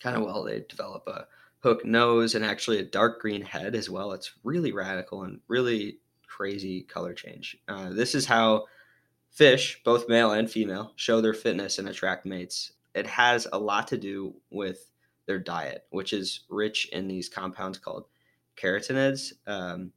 Kind 0.00 0.16
of 0.16 0.22
well, 0.22 0.44
they 0.44 0.64
develop 0.68 1.06
a 1.06 1.26
hook 1.60 1.84
nose 1.84 2.34
and 2.34 2.44
actually 2.44 2.78
a 2.78 2.84
dark 2.84 3.20
green 3.20 3.42
head 3.42 3.74
as 3.74 3.90
well. 3.90 4.12
It's 4.12 4.34
really 4.44 4.72
radical 4.72 5.22
and 5.22 5.40
really 5.48 5.98
crazy 6.26 6.82
color 6.82 7.14
change. 7.14 7.56
Uh, 7.66 7.90
this 7.90 8.14
is 8.14 8.26
how 8.26 8.66
fish, 9.36 9.82
both 9.84 10.08
male 10.08 10.32
and 10.32 10.50
female, 10.50 10.92
show 10.96 11.20
their 11.20 11.34
fitness 11.34 11.78
and 11.78 11.88
attract 11.88 12.24
mates. 12.24 12.72
It 12.94 13.06
has 13.06 13.46
a 13.52 13.58
lot 13.58 13.86
to 13.88 13.98
do 13.98 14.34
with 14.48 14.90
their 15.26 15.38
diet, 15.38 15.84
which 15.90 16.14
is 16.14 16.40
rich 16.48 16.88
in 16.90 17.06
these 17.06 17.28
compounds 17.28 17.76
called 17.76 18.06
carotenoids. 18.56 19.34
Um, 19.46 19.92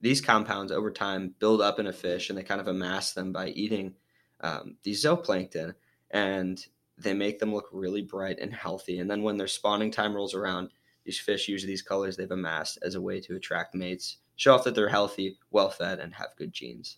these 0.00 0.22
compounds 0.22 0.72
over 0.72 0.90
time 0.90 1.34
build 1.38 1.60
up 1.60 1.78
in 1.78 1.88
a 1.88 1.92
fish 1.92 2.30
and 2.30 2.38
they 2.38 2.42
kind 2.42 2.60
of 2.60 2.68
amass 2.68 3.12
them 3.12 3.32
by 3.32 3.48
eating 3.48 3.94
um, 4.40 4.76
these 4.82 5.04
zooplankton 5.04 5.74
and 6.10 6.64
they 6.96 7.12
make 7.12 7.38
them 7.38 7.52
look 7.52 7.68
really 7.72 8.00
bright 8.00 8.38
and 8.38 8.54
healthy. 8.54 8.98
And 8.98 9.10
then 9.10 9.22
when 9.22 9.36
their 9.36 9.46
spawning 9.46 9.90
time 9.90 10.14
rolls 10.14 10.34
around, 10.34 10.70
these 11.04 11.18
fish 11.18 11.48
use 11.48 11.64
these 11.64 11.82
colors 11.82 12.16
they've 12.16 12.30
amassed 12.30 12.78
as 12.82 12.94
a 12.94 13.00
way 13.00 13.20
to 13.20 13.36
attract 13.36 13.74
mates, 13.74 14.16
show 14.36 14.54
off 14.54 14.64
that 14.64 14.74
they're 14.74 14.88
healthy, 14.88 15.38
well 15.50 15.68
fed, 15.68 15.98
and 15.98 16.14
have 16.14 16.28
good 16.38 16.54
genes. 16.54 16.96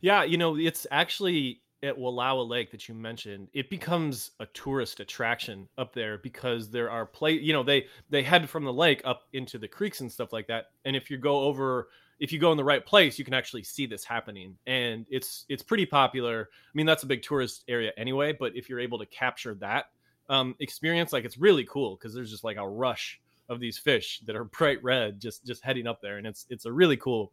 Yeah, 0.00 0.24
you 0.24 0.36
know, 0.36 0.56
it's 0.56 0.86
actually 0.90 1.60
at 1.82 1.96
Wallowa 1.96 2.48
Lake 2.48 2.70
that 2.70 2.88
you 2.88 2.94
mentioned. 2.94 3.48
It 3.52 3.68
becomes 3.68 4.30
a 4.40 4.46
tourist 4.46 5.00
attraction 5.00 5.68
up 5.76 5.92
there 5.92 6.18
because 6.18 6.70
there 6.70 6.90
are 6.90 7.06
play. 7.06 7.32
You 7.32 7.52
know, 7.52 7.62
they 7.62 7.86
they 8.10 8.22
head 8.22 8.48
from 8.48 8.64
the 8.64 8.72
lake 8.72 9.02
up 9.04 9.22
into 9.32 9.58
the 9.58 9.68
creeks 9.68 10.00
and 10.00 10.10
stuff 10.10 10.32
like 10.32 10.46
that. 10.48 10.66
And 10.84 10.96
if 10.96 11.10
you 11.10 11.18
go 11.18 11.40
over 11.40 11.88
if 12.20 12.32
you 12.32 12.38
go 12.38 12.52
in 12.52 12.56
the 12.56 12.64
right 12.64 12.84
place, 12.84 13.18
you 13.18 13.24
can 13.24 13.34
actually 13.34 13.64
see 13.64 13.86
this 13.86 14.04
happening, 14.04 14.56
and 14.66 15.06
it's 15.10 15.44
it's 15.48 15.62
pretty 15.62 15.86
popular. 15.86 16.48
I 16.52 16.70
mean, 16.74 16.86
that's 16.86 17.02
a 17.02 17.06
big 17.06 17.22
tourist 17.22 17.64
area 17.68 17.92
anyway, 17.96 18.32
but 18.32 18.56
if 18.56 18.68
you're 18.68 18.80
able 18.80 18.98
to 18.98 19.06
capture 19.06 19.54
that 19.56 19.86
um, 20.28 20.54
experience, 20.60 21.12
like 21.12 21.24
it's 21.24 21.38
really 21.38 21.64
cool 21.64 21.96
because 21.96 22.14
there's 22.14 22.30
just 22.30 22.44
like 22.44 22.56
a 22.56 22.68
rush 22.68 23.20
of 23.48 23.60
these 23.60 23.76
fish 23.78 24.20
that 24.26 24.36
are 24.36 24.44
bright 24.58 24.82
red 24.82 25.20
just 25.20 25.44
just 25.44 25.64
heading 25.64 25.86
up 25.86 26.00
there, 26.00 26.18
and 26.18 26.26
it's 26.26 26.46
it's 26.50 26.66
a 26.66 26.72
really 26.72 26.96
cool 26.96 27.32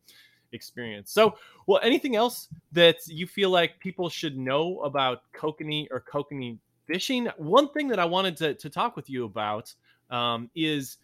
experience. 0.53 1.11
So, 1.11 1.35
well, 1.67 1.79
anything 1.83 2.15
else 2.15 2.49
that 2.71 2.97
you 3.07 3.27
feel 3.27 3.49
like 3.49 3.79
people 3.79 4.09
should 4.09 4.37
know 4.37 4.79
about 4.81 5.23
kokanee 5.33 5.87
or 5.91 6.01
kokanee 6.01 6.57
fishing? 6.85 7.27
One 7.37 7.69
thing 7.69 7.87
that 7.89 7.99
I 7.99 8.05
wanted 8.05 8.37
to 8.37 8.53
to 8.55 8.69
talk 8.69 8.95
with 8.95 9.09
you 9.09 9.25
about 9.25 9.73
um, 10.09 10.49
is 10.55 10.97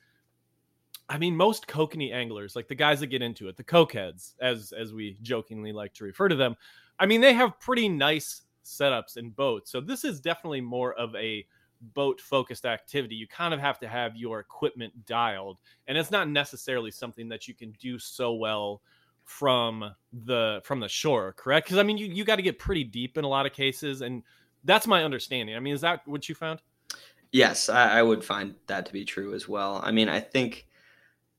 I 1.10 1.18
mean, 1.18 1.36
most 1.36 1.68
kokanee 1.68 2.14
anglers, 2.14 2.56
like 2.56 2.68
the 2.68 2.76
guys 2.76 3.00
that 3.00 3.08
get 3.08 3.22
into 3.22 3.48
it, 3.48 3.56
the 3.56 3.64
cokeheads, 3.64 4.34
as 4.42 4.74
as 4.74 4.94
we 4.94 5.18
jokingly 5.22 5.72
like 5.72 5.94
to 5.96 6.04
refer 6.04 6.28
to 6.28 6.36
them, 6.36 6.56
I 7.00 7.06
mean, 7.06 7.22
they 7.22 7.34
have 7.34 7.60
pretty 7.60 7.88
nice 7.88 8.42
setups 8.66 9.16
and 9.16 9.36
boats. 9.36 9.72
So 9.72 9.80
this 9.80 10.04
is 10.04 10.20
definitely 10.20 10.62
more 10.62 10.94
of 10.96 11.16
a 11.16 11.46
boat 11.94 12.20
focused 12.20 12.66
activity. 12.66 13.16
You 13.16 13.28
kind 13.28 13.54
of 13.54 13.60
have 13.60 13.80
to 13.80 13.88
have 13.88 14.18
your 14.18 14.40
equipment 14.40 15.06
dialed, 15.06 15.60
and 15.88 15.98
it's 15.98 16.12
not 16.12 16.30
necessarily 16.30 16.92
something 16.92 17.30
that 17.30 17.48
you 17.48 17.54
can 17.54 17.72
do 17.80 17.98
so 17.98 18.34
well 18.34 18.82
from 19.28 19.94
the 20.14 20.62
from 20.64 20.80
the 20.80 20.88
shore, 20.88 21.34
correct? 21.34 21.68
Because 21.68 21.78
I 21.78 21.84
mean, 21.84 21.98
you 21.98 22.08
you 22.08 22.24
got 22.24 22.38
to 22.38 22.42
get 22.42 22.58
pretty 22.58 22.84
deep 22.84 23.18
in 23.18 23.26
a 23.26 23.28
lot 23.28 23.46
of 23.46 23.54
cases, 23.54 24.02
and 24.02 24.24
that's 24.64 24.88
my 24.88 25.04
understanding. 25.04 25.56
I 25.56 25.60
mean, 25.60 25.76
is 25.76 25.82
that 25.82 26.02
what 26.08 26.28
you 26.28 26.34
found? 26.34 26.62
Yes, 27.32 27.68
I, 27.68 28.00
I 28.00 28.04
would 28.04 28.24
find 28.24 28.56
that 28.68 28.86
to 28.86 28.94
be 28.94 29.04
true 29.04 29.34
as 29.34 29.48
well. 29.48 29.82
I 29.84 29.92
mean, 29.92 30.08
I 30.08 30.22
think 30.22 30.66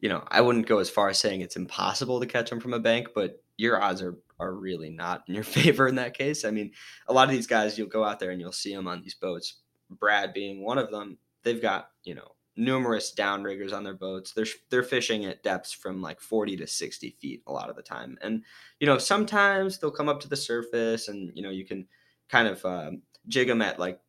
you 0.01 0.09
know, 0.09 0.23
I 0.29 0.43
wouldn't 0.43 0.67
go 0.67 0.79
as 0.79 0.91
far 0.91 1.09
as 1.09 1.19
saying 1.19 1.41
it's 1.41 1.57
impossible 1.57 2.21
to 2.21 2.27
catch 2.27 2.51
them 2.51 2.61
from 2.61 2.75
a 2.75 2.79
bank, 2.79 3.09
but 3.15 3.43
your 3.57 3.83
odds 3.83 4.03
are 4.03 4.17
are 4.39 4.53
really 4.53 4.91
not 4.91 5.25
in 5.27 5.35
your 5.35 5.45
favor 5.59 5.89
in 5.89 5.97
that 5.97 6.17
case. 6.17 6.45
I 6.45 6.51
mean, 6.51 6.73
a 7.09 7.13
lot 7.13 7.29
of 7.29 7.35
these 7.35 7.47
guys, 7.47 7.77
you'll 7.77 7.89
go 7.89 8.05
out 8.05 8.21
there 8.21 8.31
and 8.31 8.41
you'll 8.41 8.53
see 8.53 8.75
them 8.75 8.87
on 8.87 9.03
these 9.03 9.15
boats. 9.15 9.61
Brad 9.91 10.35
being 10.35 10.63
one 10.63 10.77
of 10.77 10.91
them, 10.91 11.17
they've 11.43 11.63
got 11.63 11.89
you 12.05 12.15
know 12.15 12.33
numerous 12.59 13.15
downriggers 13.15 13.73
on 13.73 13.85
their 13.85 13.95
boats. 13.95 14.33
They're 14.33 14.47
they're 14.69 14.83
fishing 14.83 15.25
at 15.25 15.43
depths 15.43 15.73
from 15.73 16.03
like 16.03 16.21
40 16.21 16.57
to 16.59 16.67
60 16.67 17.11
feet 17.21 17.43
a 17.47 17.53
lot 17.53 17.71
of 17.71 17.77
the 17.77 17.83
time, 17.83 18.19
and 18.21 18.43
you 18.81 18.87
know 18.87 18.99
sometimes 18.99 19.79
they'll 19.79 19.91
come 19.91 20.09
up 20.09 20.21
to 20.21 20.29
the 20.29 20.37
surface, 20.37 21.09
and 21.09 21.31
you 21.35 21.43
know 21.43 21.51
you 21.51 21.65
can 21.65 21.87
kind 22.29 22.49
of 22.49 22.65
um, 22.65 23.03
jig 23.29 23.49
them 23.49 23.63
at 23.63 23.79
like 23.79 24.01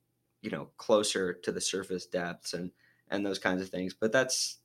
you 0.42 0.50
know 0.50 0.70
closer 0.78 1.34
to 1.34 1.52
the 1.52 1.62
surface 1.62 2.06
depths 2.06 2.54
and 2.54 2.72
and 3.10 3.26
those 3.26 3.40
kinds 3.40 3.62
of 3.62 3.70
things. 3.70 3.94
But 3.94 4.12
that's 4.12 4.58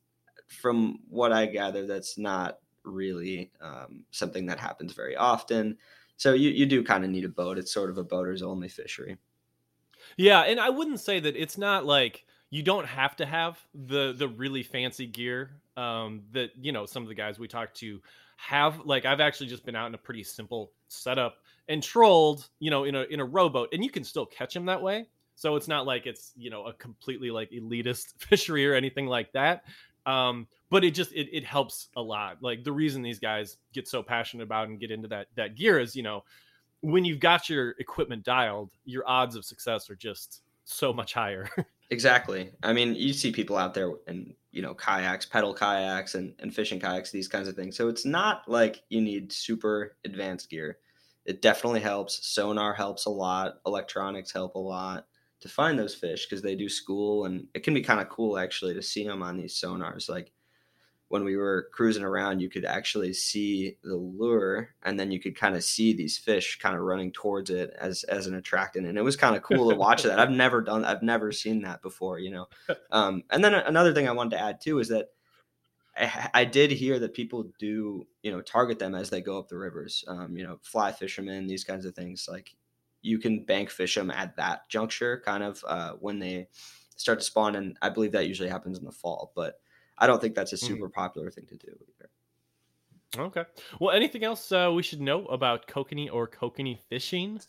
from 0.49 1.01
what 1.09 1.33
I 1.33 1.47
gather, 1.47 1.87
that's 1.87 2.19
not 2.19 2.59
really 2.85 3.51
um, 3.61 4.05
something 4.11 4.47
that 4.47 4.61
happens 4.61 4.93
very 4.93 5.17
often. 5.17 5.79
So 6.17 6.35
you, 6.35 6.51
you 6.51 6.67
do 6.67 6.85
kind 6.85 7.05
of 7.05 7.11
need 7.11 7.25
a 7.25 7.29
boat. 7.29 7.59
It's 7.59 7.73
sort 7.73 7.91
of 7.91 7.99
a 7.99 8.05
boater's 8.05 8.43
only 8.43 8.69
fishery. 8.69 9.17
Yeah, 10.17 10.41
and 10.41 10.61
I 10.61 10.71
wouldn't 10.71 11.01
say 11.01 11.19
that 11.21 11.37
it's 11.37 11.59
not 11.59 11.87
like 11.87 12.25
you 12.55 12.63
don't 12.63 12.87
have 12.87 13.17
to 13.17 13.27
have 13.27 13.59
the 13.75 14.15
the 14.17 14.29
really 14.29 14.63
fancy 14.63 15.09
gear 15.09 15.51
um, 15.77 16.23
that 16.31 16.51
you 16.61 16.71
know 16.71 16.87
some 16.87 17.03
of 17.03 17.09
the 17.09 17.15
guys 17.15 17.37
we 17.37 17.49
talked 17.49 17.77
to 17.79 18.01
have. 18.37 18.79
Like 18.85 19.05
I've 19.05 19.19
actually 19.19 19.49
just 19.49 19.67
been 19.67 19.75
out 19.75 19.89
in 19.89 19.95
a 19.95 19.99
pretty 19.99 20.23
simple 20.23 20.71
setup 20.87 21.39
and 21.69 21.83
trolled, 21.83 22.49
you 22.61 22.71
know, 22.71 22.85
in 22.85 22.95
a 22.95 23.03
in 23.11 23.19
a 23.19 23.25
rowboat, 23.25 23.71
and 23.73 23.83
you 23.83 23.91
can 23.91 24.05
still 24.05 24.25
catch 24.25 24.55
them 24.55 24.67
that 24.67 24.81
way. 24.81 25.09
So 25.35 25.57
it's 25.57 25.67
not 25.67 25.85
like 25.85 26.07
it's 26.07 26.31
you 26.37 26.49
know 26.49 26.67
a 26.67 26.73
completely 26.75 27.33
like 27.33 27.51
elitist 27.51 28.15
fishery 28.19 28.65
or 28.65 28.75
anything 28.75 29.09
like 29.09 29.33
that. 29.33 29.65
Um, 30.07 30.47
but 30.71 30.85
it 30.85 30.93
just 30.93 31.11
it, 31.11 31.37
it 31.37 31.45
helps 31.45 31.89
a 31.97 32.01
lot. 32.01 32.37
Like 32.41 32.63
the 32.63 32.71
reason 32.71 33.03
these 33.03 33.19
guys 33.19 33.57
get 33.73 33.89
so 33.89 34.01
passionate 34.01 34.45
about 34.45 34.69
and 34.69 34.79
get 34.79 34.93
into 34.93 35.09
that 35.09 35.27
that 35.35 35.57
gear 35.57 35.81
is, 35.81 35.97
you 35.97 36.05
know, 36.05 36.23
when 36.83 37.05
you've 37.05 37.19
got 37.19 37.51
your 37.51 37.71
equipment 37.81 38.23
dialed, 38.23 38.71
your 38.85 39.03
odds 39.09 39.35
of 39.35 39.45
success 39.45 39.91
are 39.91 39.97
just 39.97 40.43
so 40.65 40.93
much 40.93 41.15
higher. 41.15 41.51
exactly. 41.91 42.53
I 42.63 42.73
mean, 42.73 42.95
you 42.95 43.13
see 43.13 43.33
people 43.33 43.57
out 43.57 43.75
there 43.75 43.91
in, 44.07 44.35
you 44.51 44.63
know, 44.63 44.75
kayaks, 44.75 45.27
pedal 45.27 45.55
kayaks 45.55 46.15
and, 46.15 46.35
and 46.39 46.55
fishing 46.55 46.81
kayaks, 46.81 47.11
these 47.11 47.29
kinds 47.29 47.49
of 47.49 47.57
things. 47.57 47.77
So 47.77 47.89
it's 47.89 48.05
not 48.05 48.49
like 48.49 48.83
you 48.89 49.01
need 49.01 49.33
super 49.33 49.97
advanced 50.05 50.51
gear. 50.51 50.79
It 51.25 51.43
definitely 51.43 51.81
helps. 51.81 52.27
Sonar 52.27 52.75
helps 52.75 53.07
a 53.07 53.11
lot. 53.11 53.61
Electronics 53.67 54.33
help 54.33 54.55
a 54.55 54.59
lot 54.59 55.07
to 55.41 55.49
find 55.49 55.79
those 55.79 55.95
fish 55.95 56.27
because 56.27 56.43
they 56.43 56.55
do 56.55 56.69
school 56.69 57.27
and 57.27 57.47
it 57.55 57.63
can 57.63 57.75
be 57.75 57.83
kind 57.83 58.01
of 58.01 58.09
cool 58.09 58.39
actually 58.39 58.75
to 58.75 58.83
see 58.83 59.07
them 59.07 59.23
on 59.23 59.37
these 59.37 59.61
sonars 59.61 60.09
like 60.09 60.33
when 61.15 61.25
we 61.25 61.37
were 61.37 61.69
cruising 61.73 62.03
around 62.03 62.41
you 62.41 62.51
could 62.51 62.65
actually 62.65 63.13
see 63.13 63.77
the 63.85 63.95
lure 63.95 64.71
and 64.83 64.99
then 64.99 65.13
you 65.13 65.21
could 65.21 65.37
kind 65.37 65.55
of 65.55 65.63
see 65.63 65.93
these 65.93 66.19
fish 66.19 66.59
kind 66.59 66.75
of 66.75 66.83
running 66.83 67.13
towards 67.13 67.51
it 67.51 67.73
as 67.79 68.03
as 68.05 68.27
an 68.27 68.35
attractant 68.35 68.87
and 68.87 68.99
it 68.99 69.03
was 69.03 69.17
kind 69.17 69.37
of 69.37 69.43
cool 69.43 69.71
to 69.71 69.77
watch 69.77 70.03
that 70.03 70.19
i've 70.19 70.31
never 70.45 70.61
done 70.61 70.85
i've 70.85 71.03
never 71.03 71.31
seen 71.31 71.63
that 71.63 71.81
before 71.83 72.19
you 72.19 72.31
know 72.31 72.47
um, 72.91 73.23
and 73.31 73.45
then 73.45 73.55
another 73.55 73.95
thing 73.95 74.09
i 74.09 74.13
wanted 74.13 74.31
to 74.31 74.43
add 74.43 74.61
too 74.61 74.81
is 74.81 74.89
that 74.89 75.07
I, 75.97 76.31
I, 76.35 76.45
did 76.45 76.73
hear 76.73 76.99
that 76.99 77.15
people 77.15 77.53
do 77.61 78.05
you 78.23 78.33
know 78.33 78.41
target 78.41 78.81
them 78.81 78.97
as 78.97 79.11
they 79.11 79.21
go 79.21 79.39
up 79.39 79.49
the 79.49 79.57
rivers 79.57 80.05
um, 80.09 80.37
you 80.37 80.45
know 80.45 80.59
fly 80.63 80.91
fishermen 80.91 81.47
these 81.47 81.63
kinds 81.63 81.87
of 81.87 81.95
things 81.95 82.27
like 82.29 82.57
you 83.05 83.19
can 83.19 83.45
bank 83.45 83.71
fish 83.71 83.95
them 83.95 84.11
at 84.11 84.35
that 84.37 84.69
juncture, 84.69 85.23
kind 85.25 85.45
of 85.45 85.63
uh, 85.69 85.93
when 86.01 86.19
they 86.19 86.49
start 86.97 87.21
to 87.21 87.25
spawn. 87.25 87.55
And 87.55 87.77
I 87.83 87.91
believe 87.91 88.13
that 88.13 88.27
usually 88.27 88.49
happens 88.49 88.79
in 88.79 88.85
the 88.85 88.93
fall, 88.93 89.31
but 89.37 89.61
I 89.99 90.07
don't 90.07 90.21
think 90.21 90.35
that's 90.35 90.53
a 90.53 90.57
mm-hmm. 90.57 90.67
super 90.67 90.87
mm-hmm. 90.87 91.01
popular 91.01 91.31
thing 91.31 91.47
to 91.47 91.57
do 91.57 91.69
either. 91.69 92.11
Okay. 93.17 93.45
Well, 93.81 93.95
anything 93.95 94.25
else 94.25 94.51
uh, 94.51 94.73
we 94.75 94.83
should 94.83 95.01
know 95.01 95.27
about 95.27 95.69
kokanee 95.69 96.13
or 96.13 96.27
kokanee 96.27 96.81
fishing? 96.89 97.41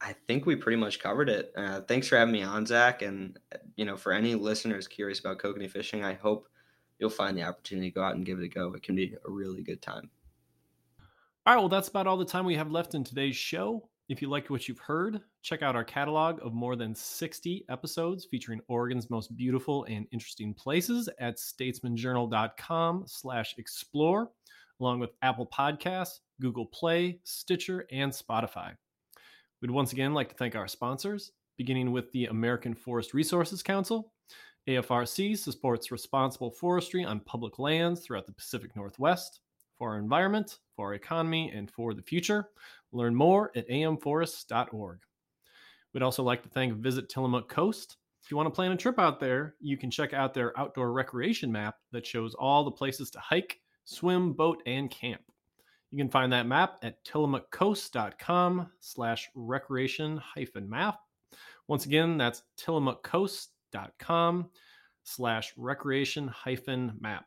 I 0.00 0.14
think 0.26 0.46
we 0.46 0.56
pretty 0.56 0.76
much 0.76 1.00
covered 1.00 1.28
it. 1.28 1.52
Uh, 1.56 1.80
thanks 1.82 2.08
for 2.08 2.16
having 2.16 2.32
me 2.32 2.42
on, 2.42 2.66
Zach. 2.66 3.02
And 3.02 3.38
you 3.76 3.84
know, 3.84 3.96
for 3.96 4.12
any 4.12 4.34
listeners 4.34 4.88
curious 4.88 5.20
about 5.20 5.38
kokanee 5.38 5.70
fishing, 5.70 6.04
I 6.04 6.14
hope 6.14 6.48
you'll 6.98 7.10
find 7.10 7.36
the 7.36 7.42
opportunity 7.42 7.90
to 7.90 7.94
go 7.94 8.02
out 8.02 8.14
and 8.14 8.26
give 8.26 8.38
it 8.38 8.44
a 8.44 8.48
go. 8.48 8.72
It 8.74 8.82
can 8.82 8.94
be 8.94 9.14
a 9.26 9.30
really 9.30 9.62
good 9.62 9.82
time. 9.82 10.10
All 11.44 11.54
right. 11.54 11.60
Well, 11.60 11.68
that's 11.68 11.88
about 11.88 12.06
all 12.06 12.16
the 12.16 12.24
time 12.24 12.44
we 12.44 12.56
have 12.56 12.70
left 12.70 12.94
in 12.94 13.02
today's 13.02 13.36
show. 13.36 13.88
If 14.12 14.20
you 14.20 14.28
liked 14.28 14.50
what 14.50 14.68
you've 14.68 14.78
heard, 14.78 15.22
check 15.40 15.62
out 15.62 15.74
our 15.74 15.84
catalog 15.84 16.38
of 16.44 16.52
more 16.52 16.76
than 16.76 16.94
60 16.94 17.64
episodes 17.70 18.26
featuring 18.26 18.60
Oregon's 18.68 19.08
most 19.08 19.34
beautiful 19.38 19.84
and 19.84 20.06
interesting 20.12 20.52
places 20.52 21.08
at 21.18 21.38
statesmanjournal.com 21.38 23.04
slash 23.06 23.54
explore, 23.56 24.30
along 24.80 25.00
with 25.00 25.12
Apple 25.22 25.46
Podcasts, 25.46 26.18
Google 26.42 26.66
Play, 26.66 27.20
Stitcher, 27.24 27.86
and 27.90 28.12
Spotify. 28.12 28.74
We'd 29.62 29.70
once 29.70 29.94
again 29.94 30.12
like 30.12 30.28
to 30.28 30.34
thank 30.34 30.56
our 30.56 30.68
sponsors, 30.68 31.32
beginning 31.56 31.90
with 31.90 32.12
the 32.12 32.26
American 32.26 32.74
Forest 32.74 33.14
Resources 33.14 33.62
Council. 33.62 34.12
AFRC 34.68 35.38
supports 35.38 35.90
responsible 35.90 36.50
forestry 36.50 37.02
on 37.02 37.20
public 37.20 37.58
lands 37.58 38.02
throughout 38.02 38.26
the 38.26 38.34
Pacific 38.34 38.76
Northwest 38.76 39.40
for 39.78 39.92
our 39.92 39.98
environment, 39.98 40.58
for 40.76 40.88
our 40.88 40.94
economy, 40.94 41.50
and 41.52 41.70
for 41.70 41.94
the 41.94 42.02
future. 42.02 42.50
Learn 42.92 43.14
more 43.14 43.50
at 43.56 43.68
amforests.org. 43.68 45.00
We'd 45.92 46.02
also 46.02 46.22
like 46.22 46.42
to 46.42 46.48
thank 46.48 46.74
Visit 46.74 47.08
Tillamook 47.08 47.48
Coast. 47.48 47.96
If 48.24 48.30
you 48.30 48.36
want 48.36 48.46
to 48.46 48.54
plan 48.54 48.72
a 48.72 48.76
trip 48.76 48.98
out 48.98 49.18
there, 49.18 49.56
you 49.60 49.76
can 49.76 49.90
check 49.90 50.12
out 50.12 50.32
their 50.32 50.58
outdoor 50.58 50.92
recreation 50.92 51.50
map 51.50 51.76
that 51.90 52.06
shows 52.06 52.34
all 52.34 52.64
the 52.64 52.70
places 52.70 53.10
to 53.10 53.18
hike, 53.18 53.60
swim, 53.84 54.32
boat, 54.32 54.62
and 54.66 54.90
camp. 54.90 55.20
You 55.90 55.98
can 55.98 56.08
find 56.08 56.32
that 56.32 56.46
map 56.46 56.78
at 56.82 57.04
tillamookcoast.com 57.04 58.70
slash 58.80 59.28
recreation 59.34 60.16
hyphen 60.16 60.70
map. 60.70 61.00
Once 61.68 61.84
again, 61.84 62.16
that's 62.16 62.42
tillamookcoast.com 62.58 64.50
slash 65.02 65.52
recreation 65.56 66.28
hyphen 66.28 66.92
map. 67.00 67.26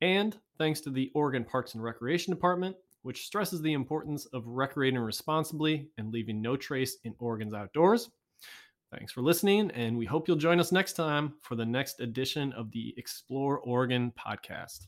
And 0.00 0.36
thanks 0.58 0.80
to 0.82 0.90
the 0.90 1.10
Oregon 1.14 1.44
Parks 1.44 1.74
and 1.74 1.82
Recreation 1.82 2.32
Department, 2.32 2.76
which 3.02 3.26
stresses 3.26 3.62
the 3.62 3.72
importance 3.72 4.26
of 4.26 4.46
recreating 4.46 4.98
responsibly 4.98 5.88
and 5.98 6.12
leaving 6.12 6.40
no 6.40 6.56
trace 6.56 6.96
in 7.04 7.14
Oregon's 7.18 7.54
outdoors. 7.54 8.10
Thanks 8.90 9.12
for 9.12 9.22
listening, 9.22 9.70
and 9.72 9.98
we 9.98 10.06
hope 10.06 10.26
you'll 10.26 10.36
join 10.36 10.60
us 10.60 10.72
next 10.72 10.94
time 10.94 11.34
for 11.42 11.56
the 11.56 11.66
next 11.66 12.00
edition 12.00 12.52
of 12.52 12.70
the 12.70 12.94
Explore 12.96 13.58
Oregon 13.60 14.12
podcast. 14.18 14.86